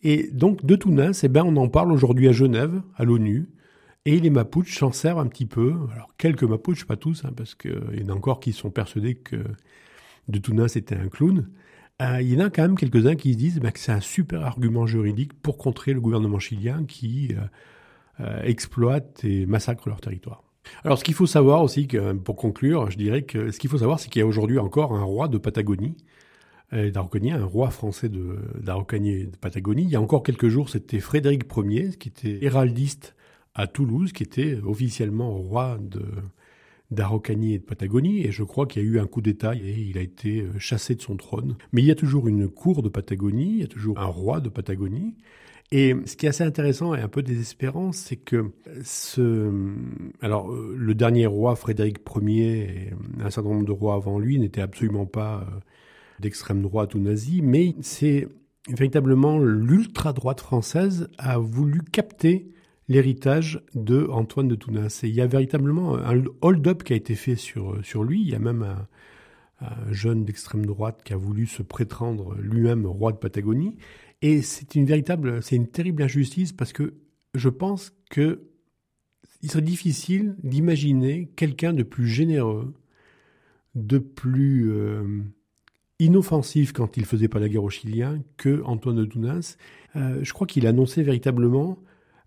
Et 0.02 0.28
donc, 0.32 0.64
de 0.64 0.76
Tunas, 0.76 1.20
eh 1.22 1.28
ben, 1.28 1.44
on 1.44 1.56
en 1.56 1.68
parle 1.68 1.90
aujourd'hui 1.90 2.28
à 2.28 2.32
Genève, 2.32 2.82
à 2.96 3.04
l'ONU, 3.04 3.48
et 4.04 4.20
les 4.20 4.30
Mapuches 4.30 4.78
s'en 4.78 4.92
servent 4.92 5.18
un 5.18 5.26
petit 5.26 5.46
peu. 5.46 5.74
Alors, 5.94 6.12
quelques 6.18 6.44
Mapuches, 6.44 6.84
pas 6.84 6.96
tous, 6.96 7.24
hein, 7.24 7.32
parce 7.34 7.54
qu'il 7.54 7.98
y 7.98 8.04
en 8.04 8.10
a 8.10 8.12
encore 8.12 8.38
qui 8.38 8.52
sont 8.52 8.70
persuadés 8.70 9.14
que 9.14 9.36
de 10.28 10.38
Tunas 10.38 10.74
était 10.76 10.96
un 10.96 11.08
clown. 11.08 11.48
Euh, 12.02 12.20
il 12.20 12.32
y 12.32 12.36
en 12.36 12.46
a 12.46 12.50
quand 12.50 12.62
même 12.62 12.76
quelques-uns 12.76 13.14
qui 13.14 13.32
se 13.32 13.38
disent 13.38 13.60
ben, 13.60 13.70
que 13.70 13.78
c'est 13.78 13.92
un 13.92 14.00
super 14.00 14.44
argument 14.44 14.86
juridique 14.86 15.32
pour 15.32 15.56
contrer 15.56 15.94
le 15.94 16.00
gouvernement 16.00 16.38
chilien 16.38 16.84
qui 16.84 17.30
euh, 17.32 17.44
euh, 18.20 18.42
exploite 18.42 19.24
et 19.24 19.46
massacre 19.46 19.88
leur 19.88 20.00
territoire. 20.00 20.42
Alors, 20.82 20.98
ce 20.98 21.04
qu'il 21.04 21.14
faut 21.14 21.26
savoir 21.26 21.62
aussi, 21.62 21.86
pour 22.24 22.36
conclure, 22.36 22.90
je 22.90 22.96
dirais 22.96 23.22
que 23.22 23.50
ce 23.50 23.58
qu'il 23.58 23.68
faut 23.68 23.78
savoir, 23.78 24.00
c'est 24.00 24.08
qu'il 24.08 24.20
y 24.20 24.22
a 24.22 24.26
aujourd'hui 24.26 24.58
encore 24.58 24.94
un 24.94 25.02
roi 25.02 25.28
de 25.28 25.36
Patagonie 25.36 25.94
euh, 26.72 26.90
d'Araucanie, 26.90 27.30
un 27.30 27.44
roi 27.44 27.70
français 27.70 28.08
d'Araucanie 28.08 29.10
et 29.10 29.26
de 29.26 29.36
Patagonie. 29.36 29.82
Il 29.82 29.90
y 29.90 29.96
a 29.96 30.00
encore 30.00 30.22
quelques 30.22 30.48
jours, 30.48 30.70
c'était 30.70 30.98
Frédéric 30.98 31.44
Ier, 31.56 31.90
qui 31.90 32.08
était 32.08 32.42
héraldiste 32.42 33.14
à 33.54 33.66
Toulouse, 33.66 34.12
qui 34.12 34.22
était 34.22 34.58
officiellement 34.64 35.34
roi 35.34 35.78
de 35.80 36.04
d'Araucanie 36.90 37.54
et 37.54 37.58
de 37.58 37.64
Patagonie, 37.64 38.24
et 38.24 38.30
je 38.30 38.44
crois 38.44 38.66
qu'il 38.66 38.82
y 38.82 38.86
a 38.86 38.88
eu 38.88 39.00
un 39.00 39.06
coup 39.06 39.20
d'État 39.20 39.54
et 39.56 39.72
il 39.88 39.98
a 39.98 40.02
été 40.02 40.42
euh, 40.42 40.58
chassé 40.58 40.94
de 40.94 41.02
son 41.02 41.16
trône. 41.16 41.56
Mais 41.72 41.82
il 41.82 41.86
y 41.86 41.90
a 41.90 41.94
toujours 41.94 42.28
une 42.28 42.48
cour 42.48 42.82
de 42.82 42.88
Patagonie, 42.88 43.50
il 43.50 43.60
y 43.60 43.64
a 43.64 43.68
toujours 43.68 43.98
un 43.98 44.06
roi 44.06 44.40
de 44.40 44.48
Patagonie, 44.48 45.14
et 45.72 45.94
ce 46.06 46.16
qui 46.16 46.26
est 46.26 46.28
assez 46.28 46.44
intéressant 46.44 46.94
et 46.94 47.00
un 47.00 47.08
peu 47.08 47.22
désespérant, 47.22 47.92
c'est 47.92 48.16
que 48.16 48.52
ce, 48.84 49.50
alors 50.20 50.52
le 50.52 50.94
dernier 50.94 51.26
roi 51.26 51.56
Frédéric 51.56 51.98
Ier 52.16 52.58
et 52.60 52.92
un 53.20 53.30
certain 53.30 53.50
nombre 53.50 53.66
de 53.66 53.72
rois 53.72 53.94
avant 53.94 54.18
lui 54.18 54.38
n'étaient 54.38 54.60
absolument 54.60 55.06
pas 55.06 55.40
euh, 55.40 55.58
d'extrême 56.20 56.62
droite 56.62 56.94
ou 56.94 57.00
nazie, 57.00 57.42
mais 57.42 57.74
c'est 57.80 58.28
véritablement 58.68 59.38
l'ultra-droite 59.38 60.40
française 60.40 61.08
a 61.18 61.38
voulu 61.38 61.82
capter 61.82 62.50
l'héritage 62.88 63.62
de 63.74 64.06
Antoine 64.10 64.48
de 64.48 64.54
Tounas. 64.54 65.00
Et 65.02 65.08
il 65.08 65.14
y 65.14 65.20
a 65.20 65.26
véritablement 65.26 65.96
un 65.96 66.22
hold-up 66.42 66.82
qui 66.82 66.92
a 66.92 66.96
été 66.96 67.14
fait 67.14 67.36
sur, 67.36 67.84
sur 67.84 68.04
lui. 68.04 68.20
Il 68.20 68.28
y 68.28 68.34
a 68.34 68.38
même 68.38 68.62
un, 68.62 68.86
jeune 69.90 70.24
d'extrême 70.24 70.66
droite 70.66 71.00
qui 71.04 71.14
a 71.14 71.16
voulu 71.16 71.46
se 71.46 71.62
prétendre 71.62 72.36
lui-même 72.38 72.86
roi 72.86 73.12
de 73.12 73.16
Patagonie. 73.16 73.76
Et 74.24 74.40
c'est 74.40 74.74
une 74.74 74.86
véritable, 74.86 75.42
c'est 75.42 75.54
une 75.54 75.66
terrible 75.66 76.02
injustice 76.02 76.50
parce 76.50 76.72
que 76.72 76.94
je 77.34 77.50
pense 77.50 77.92
que 78.08 78.40
il 79.42 79.50
serait 79.50 79.60
difficile 79.60 80.34
d'imaginer 80.42 81.28
quelqu'un 81.36 81.74
de 81.74 81.82
plus 81.82 82.08
généreux, 82.08 82.72
de 83.74 83.98
plus 83.98 84.72
euh, 84.72 85.20
inoffensif 85.98 86.72
quand 86.72 86.96
il 86.96 87.04
faisait 87.04 87.28
pas 87.28 87.38
la 87.38 87.50
guerre 87.50 87.64
aux 87.64 87.68
Chiliens 87.68 88.18
que 88.38 88.62
Antoine 88.64 88.96
de 88.96 89.04
Tounas. 89.04 89.58
Euh, 89.94 90.20
je 90.22 90.32
crois 90.32 90.46
qu'il 90.46 90.66
annonçait 90.66 91.02
véritablement 91.02 91.76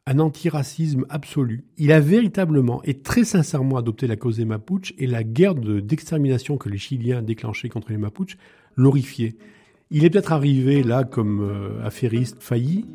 un 0.05 0.19
antiracisme 0.19 1.07
absolu. 1.09 1.65
Il 1.77 1.91
a 1.91 1.99
véritablement 1.99 2.83
et 2.83 2.99
très 2.99 3.23
sincèrement 3.23 3.77
adopté 3.77 4.05
la 4.05 4.17
cause 4.17 4.37
des 4.37 4.45
Mapuches 4.45 4.93
et 4.99 5.07
la 5.07 5.23
guerre 5.23 5.55
d'extermination 5.55 6.57
que 6.57 6.69
les 6.69 6.77
Chiliens 6.77 7.23
déclenchaient 7.23 7.69
contre 7.69 7.89
les 7.89 7.97
Mapuches 7.97 8.37
l'horrifiait. 8.75 9.35
Il 9.89 10.03
est 10.03 10.09
peut-être 10.09 10.33
arrivé 10.33 10.83
là 10.83 11.05
comme 11.05 11.39
euh, 11.41 11.85
affairiste 11.85 12.37
failli, 12.41 12.85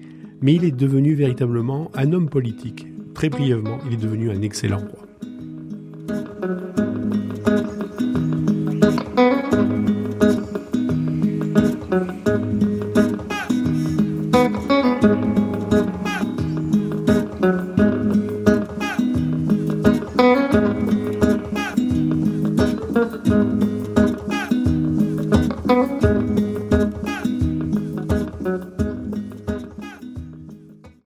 mais 0.43 0.55
il 0.55 0.65
est 0.65 0.77
devenu 0.77 1.15
véritablement 1.15 1.91
un 1.95 2.13
homme 2.13 2.29
politique. 2.29 2.87
Très 3.15 3.31
brièvement, 3.31 3.79
il 3.87 3.95
est 3.95 4.03
devenu 4.03 4.31
un 4.31 4.43
excellent 4.43 4.79
roi. 4.79 5.12